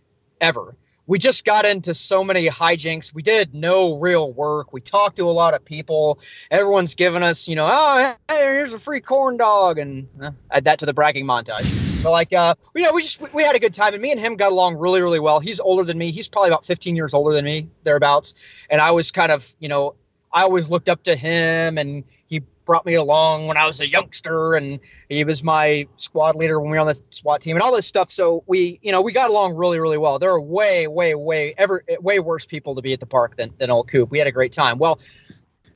[0.40, 0.76] ever.
[1.06, 3.12] We just got into so many hijinks.
[3.12, 4.72] We did no real work.
[4.72, 6.20] We talked to a lot of people.
[6.50, 10.64] Everyone's giving us, you know, oh, hey, here's a free corn dog, and uh, add
[10.64, 12.02] that to the bragging montage.
[12.04, 14.12] But like, uh, you know, we just we, we had a good time, and me
[14.12, 15.40] and him got along really, really well.
[15.40, 16.12] He's older than me.
[16.12, 18.34] He's probably about 15 years older than me, thereabouts.
[18.70, 19.96] And I was kind of, you know,
[20.32, 23.88] I always looked up to him, and he brought me along when I was a
[23.88, 27.62] youngster, and he was my squad leader when we were on the SWAT team, and
[27.62, 28.10] all this stuff.
[28.10, 30.18] So we, you know, we got along really, really well.
[30.18, 33.50] There are way, way, way, ever way worse people to be at the park than
[33.58, 34.10] than old Coop.
[34.10, 34.78] We had a great time.
[34.78, 35.00] Well,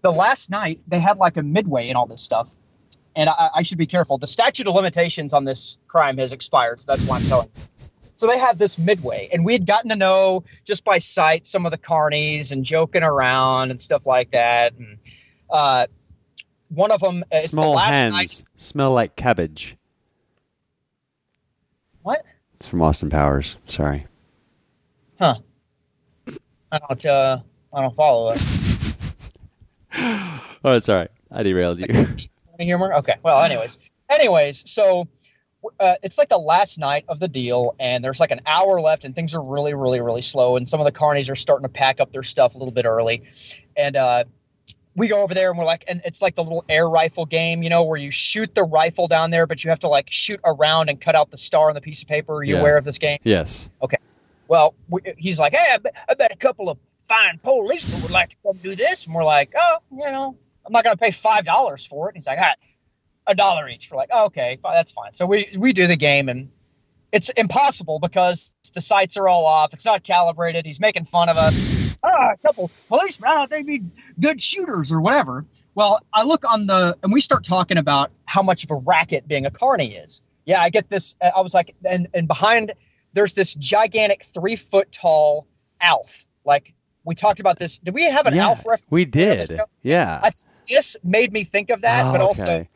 [0.03, 2.55] the last night they had like a midway and all this stuff,
[3.15, 4.19] and I, I should be careful.
[4.19, 7.49] The statute of limitations on this crime has expired, so that's why I'm telling.
[7.55, 7.63] you.
[8.17, 11.67] So they had this midway, and we had gotten to know just by sight some
[11.67, 14.73] of the carnies and joking around and stuff like that.
[14.73, 14.99] And
[15.51, 15.87] uh,
[16.69, 18.49] one of them, it's the Small last hands night.
[18.57, 19.77] smell like cabbage.
[22.03, 22.23] What?
[22.55, 23.57] It's from Austin Powers.
[23.69, 24.07] Sorry.
[25.19, 25.37] Huh?
[26.73, 27.07] I don't.
[27.07, 27.39] Uh,
[27.73, 28.43] I don't follow it.
[30.65, 31.09] Oh, sorry.
[31.31, 31.87] I derailed you.
[32.59, 32.93] Humor?
[32.95, 33.15] Okay.
[33.23, 33.79] Well, anyways,
[34.11, 35.07] anyways, so
[35.81, 39.05] uh, it's like the last night of the deal, and there's like an hour left,
[39.05, 41.69] and things are really, really, really slow, and some of the carnies are starting to
[41.73, 43.23] pack up their stuff a little bit early,
[43.77, 44.25] and uh,
[44.97, 47.63] we go over there, and we're like, and it's like the little air rifle game,
[47.63, 50.41] you know, where you shoot the rifle down there, but you have to like shoot
[50.45, 52.37] around and cut out the star on the piece of paper.
[52.37, 52.61] Are you Yeah.
[52.61, 53.19] aware of this game?
[53.23, 53.69] yes.
[53.83, 53.99] Okay.
[54.49, 58.11] Well, we, he's like, hey, I bet, I bet a couple of fine policemen would
[58.13, 59.05] like to come do this.
[59.07, 62.11] And we're like, oh, you know, I'm not going to pay $5 for it.
[62.13, 62.57] And he's like, all right,
[63.27, 63.91] a dollar each.
[63.91, 65.13] We're like, oh, okay, fine, that's fine.
[65.13, 66.49] So we, we do the game and
[67.13, 69.73] it's impossible because the sights are all off.
[69.75, 70.65] It's not calibrated.
[70.65, 71.97] He's making fun of us.
[72.05, 73.81] Ah, a couple policemen, I they'd be
[74.21, 75.45] good shooters or whatever.
[75.75, 79.27] Well, I look on the, and we start talking about how much of a racket
[79.29, 80.23] being a carny is.
[80.45, 81.17] Yeah, I get this.
[81.21, 82.73] Uh, I was like, and, and behind,
[83.13, 85.47] there's this gigantic three foot tall
[85.81, 86.25] Alf.
[86.45, 86.73] Like
[87.05, 87.79] we talked about this.
[87.79, 88.87] Did we have an yeah, Alf reference?
[88.91, 89.61] we did.
[89.83, 90.21] Yeah.
[90.23, 90.31] I,
[90.69, 92.69] this made me think of that, Oh, but also okay.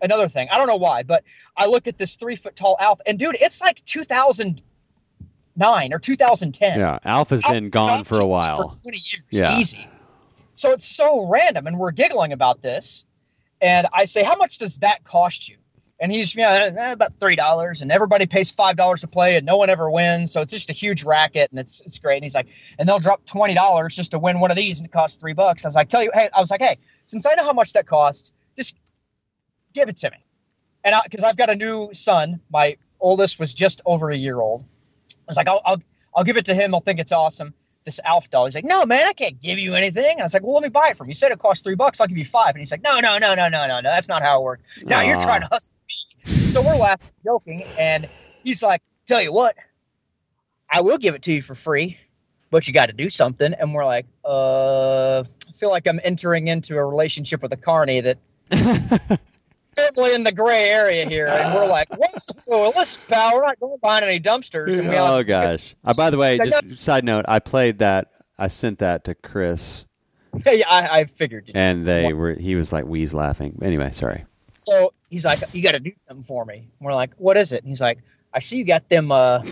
[0.00, 0.48] another thing.
[0.50, 1.24] I don't know why, but
[1.56, 6.78] I look at this three foot tall Alf, and dude, it's like 2009 or 2010.
[6.78, 6.98] Yeah.
[7.04, 8.68] Alf has been gone for a while.
[8.68, 9.58] For 20 years, Yeah.
[9.58, 9.86] easy.
[10.58, 13.04] So it's so random, and we're giggling about this.
[13.60, 15.56] And I say, "How much does that cost you?"
[16.00, 19.46] And he's, yeah, eh, about three dollars, and everybody pays five dollars to play, and
[19.46, 20.32] no one ever wins.
[20.32, 22.16] So it's just a huge racket, and it's it's great.
[22.16, 22.48] And he's like,
[22.78, 25.32] and they'll drop twenty dollars just to win one of these, and it costs three
[25.32, 25.64] bucks.
[25.64, 27.72] I was like, tell you, hey, I was like, hey, since I know how much
[27.74, 28.76] that costs, just
[29.74, 30.18] give it to me.
[30.82, 34.64] And because I've got a new son, my oldest was just over a year old.
[35.12, 35.82] I was like, I'll, I'll,
[36.16, 36.74] I'll give it to him.
[36.74, 37.54] I'll think it's awesome.
[37.88, 38.44] This Alf doll.
[38.44, 40.12] He's like, no, man, I can't give you anything.
[40.12, 41.12] And I was like, well, let me buy it from you.
[41.12, 42.02] You said it costs three bucks.
[42.02, 42.50] I'll give you five.
[42.50, 43.82] And he's like, no, no, no, no, no, no, no.
[43.82, 44.62] That's not how it works.
[44.84, 46.34] Now you're trying to hustle me.
[46.34, 47.62] So we're laughing, joking.
[47.78, 48.06] And
[48.44, 49.56] he's like, tell you what,
[50.70, 51.96] I will give it to you for free,
[52.50, 53.54] but you got to do something.
[53.54, 58.02] And we're like, uh, I feel like I'm entering into a relationship with a carny
[58.02, 58.18] that
[59.78, 61.26] firmly in the gray area here.
[61.26, 64.78] And we're like, whoa, listen, pal, we're not going behind any dumpsters.
[64.78, 65.74] And we all oh gosh.
[65.84, 68.12] Uh, by the way, Like, just side note, I played that.
[68.38, 69.84] I sent that to Chris,
[70.46, 71.48] yeah, I, I figured.
[71.48, 72.34] You and they were.
[72.34, 73.58] He was like wheeze laughing.
[73.62, 74.24] Anyway, sorry.
[74.56, 77.52] So he's like, "You got to do something for me." And we're like, "What is
[77.52, 77.98] it?" And he's like,
[78.32, 79.42] "I see you got them uh,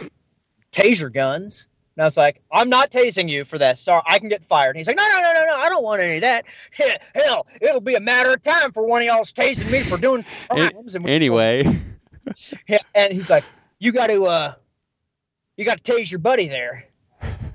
[0.72, 1.66] taser guns."
[1.96, 3.80] And I was like, "I'm not tasing you for this.
[3.80, 5.56] Sorry, I can get fired." And he's like, "No, no, no, no, no.
[5.56, 6.44] I don't want any of that.
[7.14, 10.24] Hell, it'll be a matter of time for one of y'all's tasing me for doing
[10.50, 11.62] crimes." Anyway,
[12.94, 13.46] and he's like,
[13.78, 14.52] "You got to, uh,
[15.56, 16.84] you got to tase your buddy there."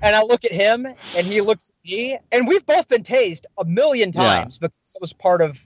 [0.04, 0.84] And I look at him,
[1.16, 4.40] and he looks at me, and we've both been tased a million Yeah.
[4.40, 5.56] times because it was part of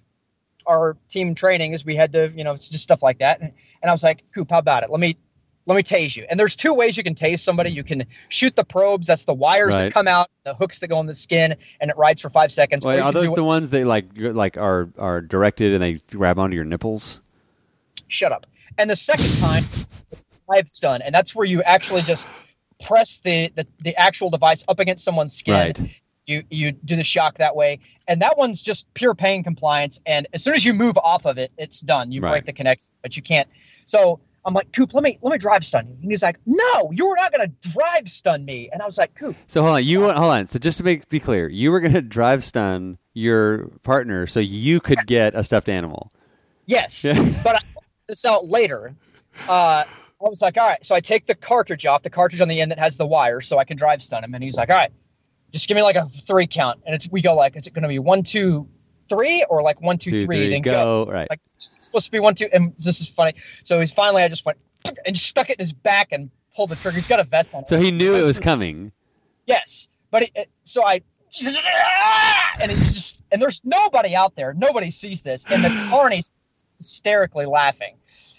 [0.67, 1.73] our team training.
[1.73, 3.41] Is we had to, you know, it's just stuff like that.
[3.41, 4.91] And, and I was like, "Coop, how about it?
[4.91, 5.17] Let me,
[5.67, 7.71] let me tase you." And there's two ways you can tase somebody.
[7.71, 9.07] You can shoot the probes.
[9.07, 9.83] That's the wires Right.
[9.85, 12.51] that come out, the hooks that go in the skin, and it rides for five
[12.51, 12.85] seconds.
[12.85, 16.55] wait, are those the ones that like like are are directed and they grab onto
[16.57, 17.21] your nipples?
[18.09, 18.47] shut up.
[18.79, 19.65] And the second time,
[20.49, 22.29] I've done, and that's where you actually just
[22.85, 25.55] press the, the the actual device up against someone's skin.
[25.55, 25.81] Right.
[26.27, 30.01] You you do the shock that way, and that one's just pure pain compliance.
[30.07, 32.13] And as soon as you move off of it, it's done.
[32.13, 32.31] You Right.
[32.33, 33.49] break the connection, but you can't.
[33.87, 35.97] So I'm like, Coop, let me let me drive stun you.
[36.01, 38.71] And he's like, No, you're not gonna drive stun me.
[38.73, 40.47] And I was like, Coop, So hold on, you hold on.
[40.47, 44.41] So just to make be clear, you were going to drive stun your partner so
[44.41, 46.13] you could get a stuffed animal.
[46.67, 47.03] Yes,
[47.45, 47.59] but I
[48.09, 48.95] this out later.
[49.49, 49.85] Uh,
[50.25, 50.85] I was like, all right.
[50.85, 53.41] So I take the cartridge off, the cartridge on the end that has the wire,
[53.41, 54.35] so I can drive stun him.
[54.35, 54.93] And he's like, all right,
[55.53, 56.81] just give me like a three count.
[56.87, 58.69] And it's we go like, is it going to be one, two,
[59.09, 61.07] three, or like one, two, Two, three, three, then go.
[61.07, 61.29] Right.
[61.31, 62.49] Like supposed to be one, two.
[62.53, 63.33] And this is funny.
[63.63, 64.59] So he's finally, I just went
[65.07, 66.95] and stuck it in his back and pulled the trigger.
[66.97, 67.67] He's got a vest on.
[67.67, 68.93] So he knew it was coming.
[69.47, 71.01] Yes, but it, so I
[72.61, 74.55] and it's just and there's nobody out there.
[74.55, 76.31] Nobody sees this, and the carney's
[76.79, 77.97] hysterically laughing,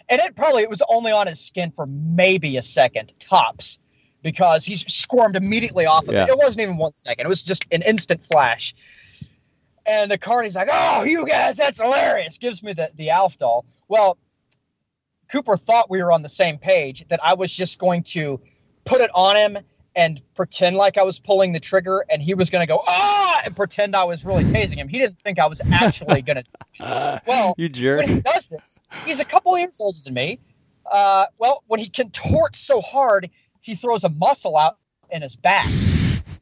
[0.10, 3.80] and it probably it was only on his skin for maybe a second tops
[4.24, 6.24] because he's squirmed immediately off of Yeah.
[6.24, 6.30] it.
[6.30, 7.26] It wasn't even one second.
[7.26, 8.74] It was just an instant flash.
[9.88, 13.66] And the carney's like, "Oh, you guys, that's hilarious!" Gives me the the Alf doll.
[13.88, 14.18] Well,
[15.32, 17.08] Cooper thought we were on the same page.
[17.08, 18.40] That I was just going to
[18.86, 19.58] put it on him
[19.96, 23.42] and pretend like I was pulling the trigger, and he was going to go ah
[23.46, 24.88] and pretend I was really tasing him.
[24.90, 27.22] He didn't think I was actually going to.
[27.26, 28.02] Well, You jerk.
[28.02, 30.40] when he does this, he's a couple years older than me.
[30.90, 33.30] Uh, well, when he contorts so hard,
[33.62, 34.78] he throws a muscle out
[35.10, 35.66] in his back,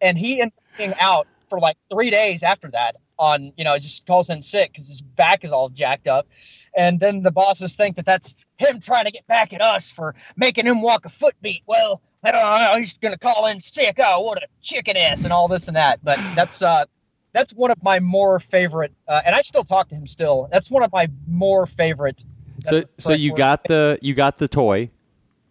[0.02, 2.96] and he ended up being out for like three days after that.
[3.18, 6.28] On you know, just calls in sick because his back is all jacked up,
[6.76, 10.16] and then the bosses think that that's him trying to get back at us for
[10.36, 11.61] making him walk a foot beat.
[11.66, 12.76] Well, I don't know.
[12.78, 13.99] He's gonna call in sick.
[13.99, 16.03] Oh, what a chicken ass and all this and that.
[16.03, 16.86] But that's uh,
[17.32, 20.47] that's one of my more favorite, uh, and I still talk to him still.
[20.51, 22.24] That's one of my more favorite.
[22.59, 24.89] So so you got the you got the toy.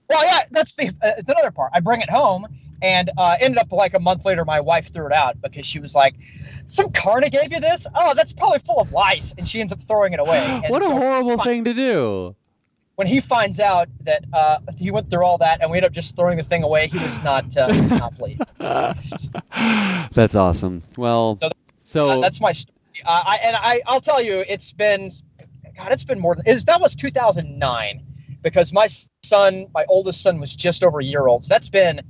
[0.09, 1.71] Well, yeah, that's the uh, the other part.
[1.75, 2.47] I bring it home,
[2.85, 5.81] and uh, ended up like a month later, my wife threw it out because she
[5.81, 6.15] was like,
[6.67, 7.87] "Some carny gave you this?
[7.95, 10.45] Oh, that's probably full of lice," and she ends up throwing it away.
[10.65, 12.37] And What a so horrible thing to do.
[12.97, 15.95] When he finds out that uh, he went through all that, and we ended up
[15.95, 17.67] just throwing the thing away, he was not uh,
[18.03, 18.41] not pleased.
[20.13, 20.83] That's awesome.
[20.97, 22.73] Well, So- so Uh, that's my story.
[23.05, 25.11] Uh, I, and I, I'll tell you, it's been,
[25.77, 28.03] God, it's been more than, it was, that was 2009
[28.43, 28.87] because my
[29.25, 31.45] son, my oldest son was just over a year old.
[31.45, 32.01] So that's been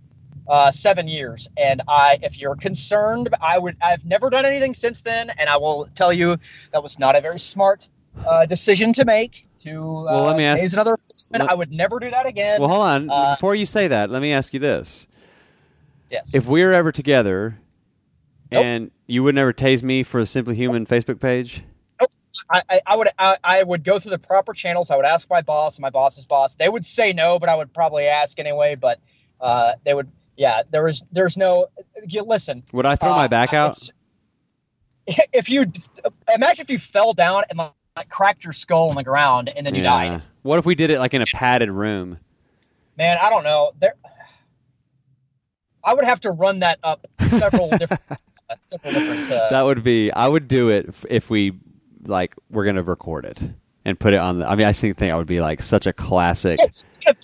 [0.49, 1.49] uh, seven years.
[1.57, 5.30] And I, if you're concerned, I would, I've never done anything since then.
[5.38, 6.36] And I will tell you
[6.72, 7.88] that was not a very smart
[8.26, 10.99] uh, decision to make to uh, Well, let me ask- another
[11.30, 12.61] let- I would never do that again.
[12.61, 13.11] well, hold on.
[13.11, 15.07] Uh, Before you say that, let me ask you this:
[16.11, 16.34] yes.
[16.34, 17.59] If we were ever together,
[18.53, 18.64] Nope.
[18.64, 21.62] and you would never tase me for the Simply Human Facebook page,
[22.51, 24.90] I, I, I would I, I would go through the proper channels.
[24.90, 26.57] I would ask my boss, my boss's boss.
[26.57, 28.74] They would say no, but I would probably ask anyway.
[28.74, 29.01] But
[29.40, 30.62] uh, they would, yeah.
[30.70, 31.66] There was there's no.
[32.07, 33.78] You, listen, would I throw uh, my back out?
[35.35, 35.66] If you
[36.35, 39.74] imagine if you fell down and like cracked your skull on the ground and then
[39.74, 42.18] you died, What if we did it like in a padded room?
[42.97, 43.72] man, I don't know.
[43.78, 43.93] There,
[45.85, 48.01] I would have to run that up several different,
[48.49, 49.30] uh, several different.
[49.30, 50.11] Uh, That would be.
[50.11, 51.53] I would do it if, if we
[52.07, 53.43] like we're gonna record it
[53.85, 54.49] and put it on the.
[54.49, 56.59] I mean, I think think that would be like such a classic.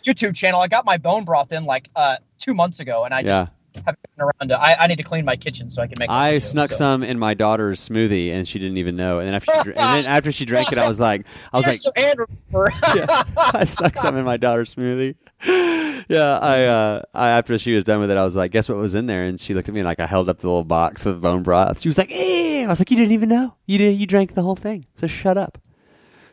[0.07, 0.61] YouTube channel.
[0.61, 3.25] I got my bone broth in like uh, two months ago, and I Yeah.
[3.25, 3.53] just
[3.87, 4.61] haven't gotten around to.
[4.63, 6.11] I, I need to clean my kitchen so I can make.
[6.11, 6.77] I video, snuck so.
[6.77, 9.21] some in my daughter's smoothie, and she didn't even know.
[9.21, 11.65] And then after, she, and then after she drank it, I was like, I was
[11.67, 12.27] You're like, so Andrew.
[12.97, 15.15] yeah, I stuck some in my daughter's smoothie.
[16.09, 18.79] Yeah, I, uh, I after she was done with it, I was like, "Guess what
[18.79, 20.65] was in there?" And she looked at me and like I held up the little
[20.65, 21.81] box of bone broth.
[21.81, 23.55] She was like, "Eh!" I was like, "You didn't even know.
[23.67, 23.97] You did.
[23.97, 24.87] You drank the whole thing.
[24.97, 25.59] So shut up."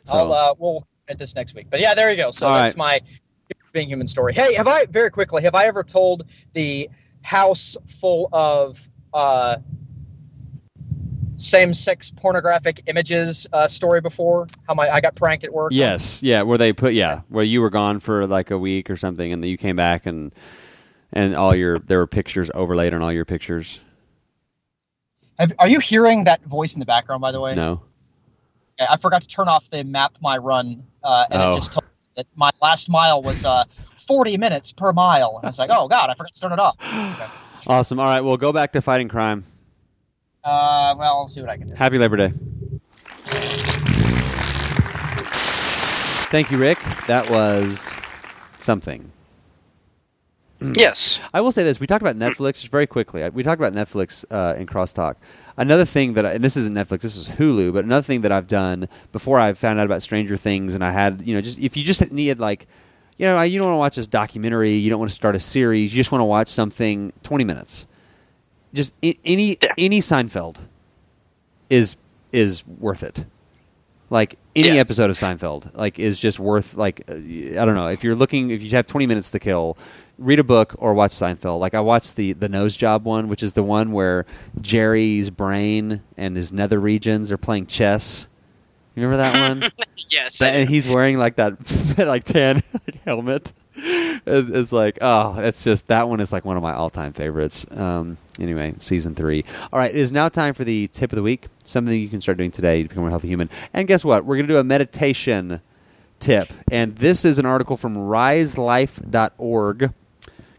[0.08, 1.68] So, I'll uh, we'll at this next week.
[1.70, 2.32] But yeah, there you go.
[2.32, 3.02] So All that's my
[3.74, 4.34] being human story.
[4.34, 5.44] Hey, have I very quickly?
[5.44, 6.90] Have I ever told the
[7.24, 9.58] house full of uh,
[11.36, 14.48] same-sex pornographic images uh, story before?
[14.68, 15.72] How my I got pranked at work.
[15.74, 18.96] yes, yeah, where they put yeah, where you were gone for like a week or
[18.98, 20.34] something, and then you came back and
[21.14, 23.80] and all your there were pictures overlaid on all your pictures.
[25.38, 27.22] Have, are you hearing that voice in the background?
[27.22, 27.82] By the way, No,
[28.80, 31.52] I forgot to turn off the map my run, uh, and Oh.
[31.52, 33.64] it just told me that my last mile was uh,
[33.96, 35.38] 40 minutes per mile.
[35.38, 36.76] And I was like, oh god, I forgot to turn it off.
[36.82, 37.26] Okay.
[37.68, 38.00] awesome.
[38.00, 39.44] All right, well, go back to fighting crime.
[40.44, 41.76] Uh, well, I'll see what I can do.
[41.76, 42.32] Happy Labor Day.
[46.30, 46.80] Thank you, Rick.
[47.08, 47.94] That was
[48.60, 49.12] something.
[50.60, 51.20] Yes.
[51.34, 53.28] I will say this: we talked about Netflix just very quickly.
[53.30, 55.16] We talked about Netflix uh, in crosstalk.
[55.56, 58.32] Another thing that, I, and this isn't Netflix, this is Hulu, but another thing that
[58.32, 61.58] I've done before I found out about Stranger Things, and I had, you know, just
[61.60, 62.68] if you just need like,
[63.18, 64.74] you know, you don't want to watch this documentary.
[64.74, 65.94] You don't want to start a series.
[65.94, 67.86] You just want to watch something twenty minutes.
[68.74, 69.74] Just any Yeah.
[69.78, 70.58] any Seinfeld
[71.70, 71.98] is
[72.32, 73.26] is worth it.
[74.10, 74.86] Like any Yes.
[74.86, 78.52] episode of Seinfeld, like is just worth like uh, I don't know if you're looking
[78.52, 79.78] if you have 20 minutes to kill,
[80.18, 81.60] read a book or watch Seinfeld.
[81.60, 84.26] Like I watched the the nose job one, which is the one where
[84.62, 88.28] Jerry's brain and his nether regions are playing chess.
[88.96, 89.64] You remember that one?
[90.10, 90.38] Yes.
[90.38, 91.60] That- and he's wearing like that,
[91.98, 92.64] that like tan
[93.06, 93.52] helmet.
[93.76, 97.66] It's like oh, it's just that one is like one of my all time favorites.
[97.72, 99.44] Um, anyway, season three.
[99.74, 101.48] All right, it is now time for the tip of the week.
[101.66, 103.50] Something you can start doing today to become a healthy human.
[103.74, 104.24] And guess what?
[104.24, 105.60] We're gonna do a meditation
[106.20, 109.94] tip, and this is an article from RiseLife.org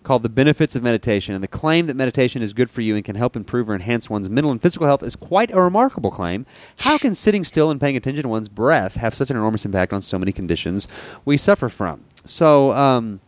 [0.08, 1.34] called The Benefits of Meditation.
[1.34, 4.08] And the claim that meditation is good for you and can help improve or enhance
[4.08, 6.46] one's mental and physical health is quite a remarkable claim.
[6.78, 9.92] How can sitting still and paying attention to one's breath have such an enormous impact
[9.92, 10.88] on so many conditions
[11.26, 12.06] we suffer from?
[12.24, 13.20] So, um,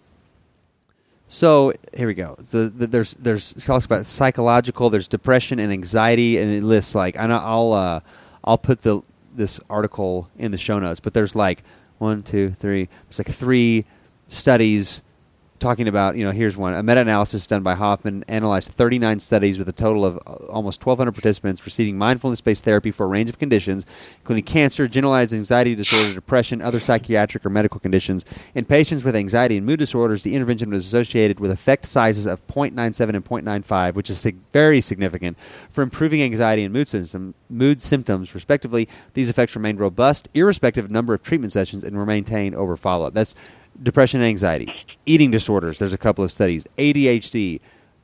[1.29, 2.35] so here we go.
[2.51, 4.89] The, the, there's there's talks about psychological.
[4.89, 8.01] There's depression and anxiety, and it lists like I know I'll uh,
[8.43, 9.03] I'll put the
[9.35, 10.99] this article in the show notes.
[10.99, 11.63] But there's like
[11.99, 12.89] one, two, three.
[13.05, 13.85] There's like three
[14.29, 15.03] studies
[15.61, 16.75] talking about you know here's one.
[16.75, 21.13] A meta-analysis done by Hofmann analyzed 39 studies with a total of uh, almost 1200
[21.13, 23.87] participants receiving mindfulness-based therapy for a range of conditions
[24.19, 28.25] including cancer generalized anxiety disorder depression other psychiatric or medical conditions.
[28.55, 32.45] In patients with anxiety and mood disorders the intervention was associated with effect sizes of
[32.47, 35.39] 0.97 and 0.95 which is very significant.
[35.69, 40.91] For improving anxiety and mood, system, mood symptoms respectively these effects remained robust irrespective of
[40.91, 43.15] number of treatment sessions and were maintained over follow-up.
[43.15, 43.35] That's
[43.83, 44.73] depression and anxiety,
[45.07, 45.79] eating disorders.
[45.79, 46.67] There's a couple of studies.
[46.79, 47.61] ADHD,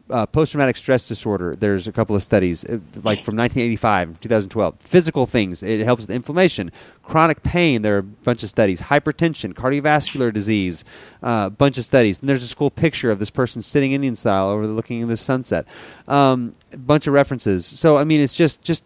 [0.08, 1.56] uh, post traumatic stress disorder.
[1.56, 4.80] There's a couple of studies, uh, like from 1985, 2012.
[4.80, 5.62] Physical things.
[5.62, 6.70] It helps with inflammation,
[7.02, 7.82] chronic pain.
[7.82, 8.82] There are a bunch of studies.
[8.82, 10.84] Hypertension, cardiovascular disease.
[11.22, 12.20] A uh, bunch of studies.
[12.20, 15.66] And there's a cool picture of this person sitting Indian style overlooking the sunset.
[16.06, 17.66] Um, a bunch of references.
[17.66, 18.84] So I mean, it's just just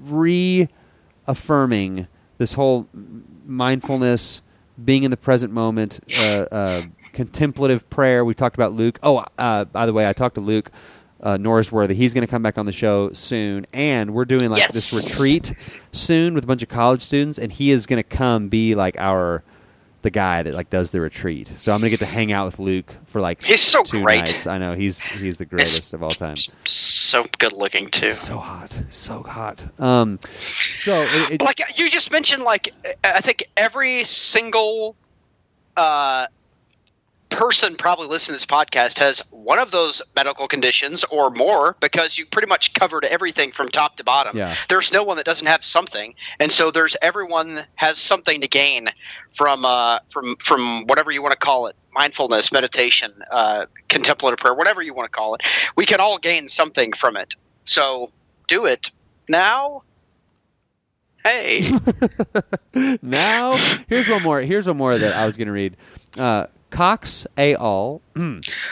[0.00, 2.06] reaffirming
[2.38, 2.88] this whole
[3.44, 4.42] mindfulness,
[4.82, 8.24] being in the present moment, uh, uh, contemplative prayer.
[8.24, 8.98] We talked about Luke.
[9.02, 10.70] Oh, uh, by the way, I talked to Luke
[11.22, 11.94] uh, Norrisworthy.
[11.94, 14.74] He's going to come back on the show soon, and we're doing like Yes.
[14.74, 15.54] this retreat
[15.92, 18.96] soon with a bunch of college students, and he is going to come be like
[18.98, 19.42] our
[20.06, 21.48] the guy that like does the retreat.
[21.58, 24.20] So I'm to get to hang out with Luke for like He's so two great.
[24.20, 24.46] nights.
[24.46, 26.36] I know he's he's the greatest of all time.
[26.64, 28.10] so good looking too.
[28.12, 29.68] So hot, so hot.
[29.80, 34.94] Um, so it, it, like you just mentioned like i think every single
[35.76, 36.26] uh,
[37.28, 42.16] person probably listening to this podcast has one of those medical conditions or more because
[42.16, 44.54] you pretty much covered everything from top to bottom Yeah.
[44.68, 48.88] there's no one that doesn't have something and so there's everyone has something to gain
[49.32, 54.54] from uh, from from whatever you want to call it mindfulness meditation uh, contemplative prayer
[54.54, 55.42] whatever you want to call it
[55.76, 58.10] we can all gain something from it so
[58.46, 58.90] do it
[59.28, 59.82] now
[61.24, 61.62] hey
[63.02, 63.56] now
[63.88, 64.40] here's one more.
[64.40, 65.76] Here's one more that I was going to read.
[66.16, 66.46] Uh,
[66.76, 68.02] Kox et al.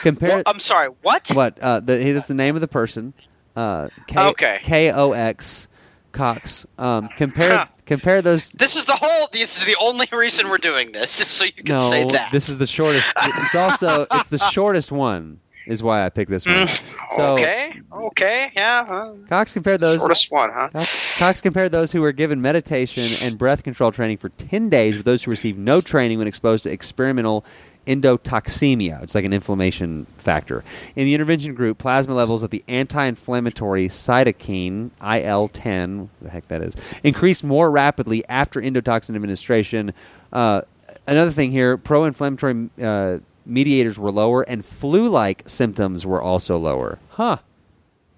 [0.01, 0.89] compare Well, I'm sorry.
[1.01, 1.29] What?
[1.33, 3.13] what uh, the, that's the name of the person.
[3.55, 4.59] Uh, K- Okay.
[4.63, 5.67] K O X
[6.11, 6.65] Kox.
[6.77, 7.65] Um, compare Huh.
[7.85, 8.49] compare those.
[8.51, 9.27] This is the whole.
[9.31, 12.31] This is the only reason we're doing this, is so you can No, say that.
[12.31, 13.11] this is the shortest.
[13.23, 15.39] It's also it's the shortest one.
[15.67, 16.67] Is why I picked this one.
[17.15, 17.73] So okay.
[17.91, 18.51] Okay.
[18.55, 18.85] Yeah.
[18.85, 19.13] huh.
[19.27, 19.97] Kox compared those.
[19.99, 20.69] Shortest one, huh?
[20.71, 24.95] Kox, Kox compared those who were given meditation and breath control training for 10 days
[24.95, 27.43] with those who received no training when exposed to experimental
[27.85, 29.01] endotoxemia.
[29.03, 30.63] It's like an inflammation factor.
[30.95, 36.47] In the intervention group, plasma levels of the anti inflammatory cytokine, IL 10, the heck
[36.47, 39.93] that is, increased more rapidly after endotoxin administration.
[40.33, 40.61] Uh,
[41.07, 46.57] another thing here pro inflammatory uh, mediators were lower, and flu like symptoms were also
[46.57, 46.99] lower.
[47.11, 47.37] Huh.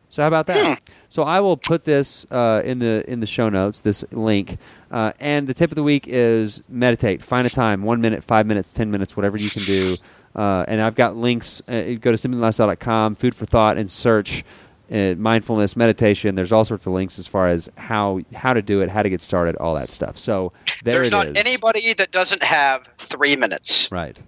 [0.09, 0.81] So how about that?
[1.09, 3.81] So I will put this uh, in the in the show notes.
[3.81, 4.57] This link,
[4.91, 7.21] uh, and the tip of the week is meditate.
[7.21, 9.97] Find a time, one minute, five minutes, ten minutes, whatever you can do.
[10.35, 11.61] Uh, and I've got links.
[11.67, 14.43] Uh, go to simplyLifestyle.com, food for thought, and search
[14.91, 16.35] uh, mindfulness meditation.
[16.35, 19.09] There's all sorts of links as far as how how to do it, how to
[19.09, 20.17] get started, all that stuff.
[20.17, 20.53] So
[20.83, 21.37] there There's not is.
[21.37, 23.89] anybody that doesn't have three minutes.
[23.91, 24.19] right.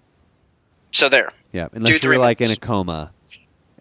[0.92, 1.32] So there.
[1.54, 3.12] Yeah, unless Two, you're like in a coma.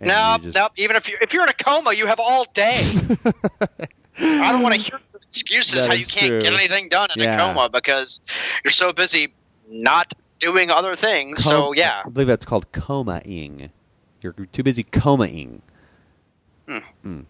[0.01, 0.69] No, you just- no.
[0.77, 2.81] Even if you're if you're in a coma, you have all day.
[4.21, 4.99] I don't want to hear
[5.29, 6.41] excuses That how you can't true.
[6.41, 7.37] get anything done in Yeah.
[7.37, 8.21] a coma because
[8.65, 9.33] you're so busy
[9.69, 11.43] not doing other things.
[11.43, 12.03] Com- so yeah.
[12.05, 13.71] I believe that's called coma-ing.
[14.23, 15.63] You're too busy coma-ing.
[16.67, 16.79] Hmm.
[17.03, 17.21] Hmm.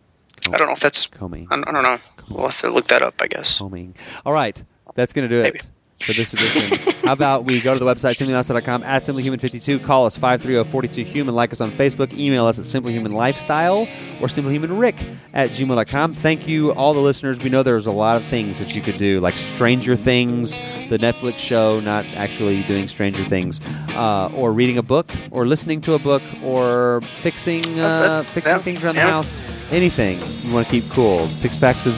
[0.52, 1.06] I don't know if that's.
[1.08, 1.48] Coma-ing.
[1.50, 1.98] I don't I don't know.
[2.30, 3.14] We'll have to look that up.
[3.20, 3.58] I guess.
[3.58, 3.94] Homing.
[4.24, 4.62] All right,
[4.94, 5.54] that's going to do it.
[5.54, 5.60] Maybe.
[6.00, 6.94] For this edition.
[7.04, 11.60] How about we go to the website, simplymonster.com, at simplyhuman52, call us 530-42-HUMAN, like us
[11.60, 13.88] on Facebook, email us at simplyhumanlifestyle
[14.20, 16.14] or simplyhumanrick at gmail.com.
[16.14, 17.40] Thank you, all the listeners.
[17.40, 20.56] We know there's a lot of things that you could do, like Stranger Things,
[20.88, 23.60] the Netflix show, not actually doing Stranger Things,
[23.90, 28.58] uh, or reading a book, or listening to a book, or fixing uh, fixing Yeah,
[28.58, 29.40] things around the house.
[29.70, 30.18] Anything
[30.48, 31.26] you want to keep cool.
[31.26, 31.94] Six packs of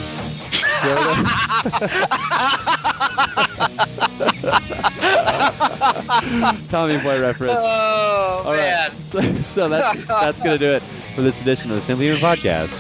[0.80, 1.14] soda.
[6.68, 7.58] Tommy Boy reference.
[7.62, 8.90] Oh All right, man!
[8.98, 12.78] so, so that's that's gonna do it for this edition of the Simply Human Podcast.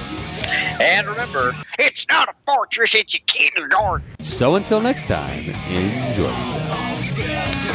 [0.80, 4.06] And remember, it's not a fortress; it's a kindergarten.
[4.20, 7.69] So until next time, enjoy yourself.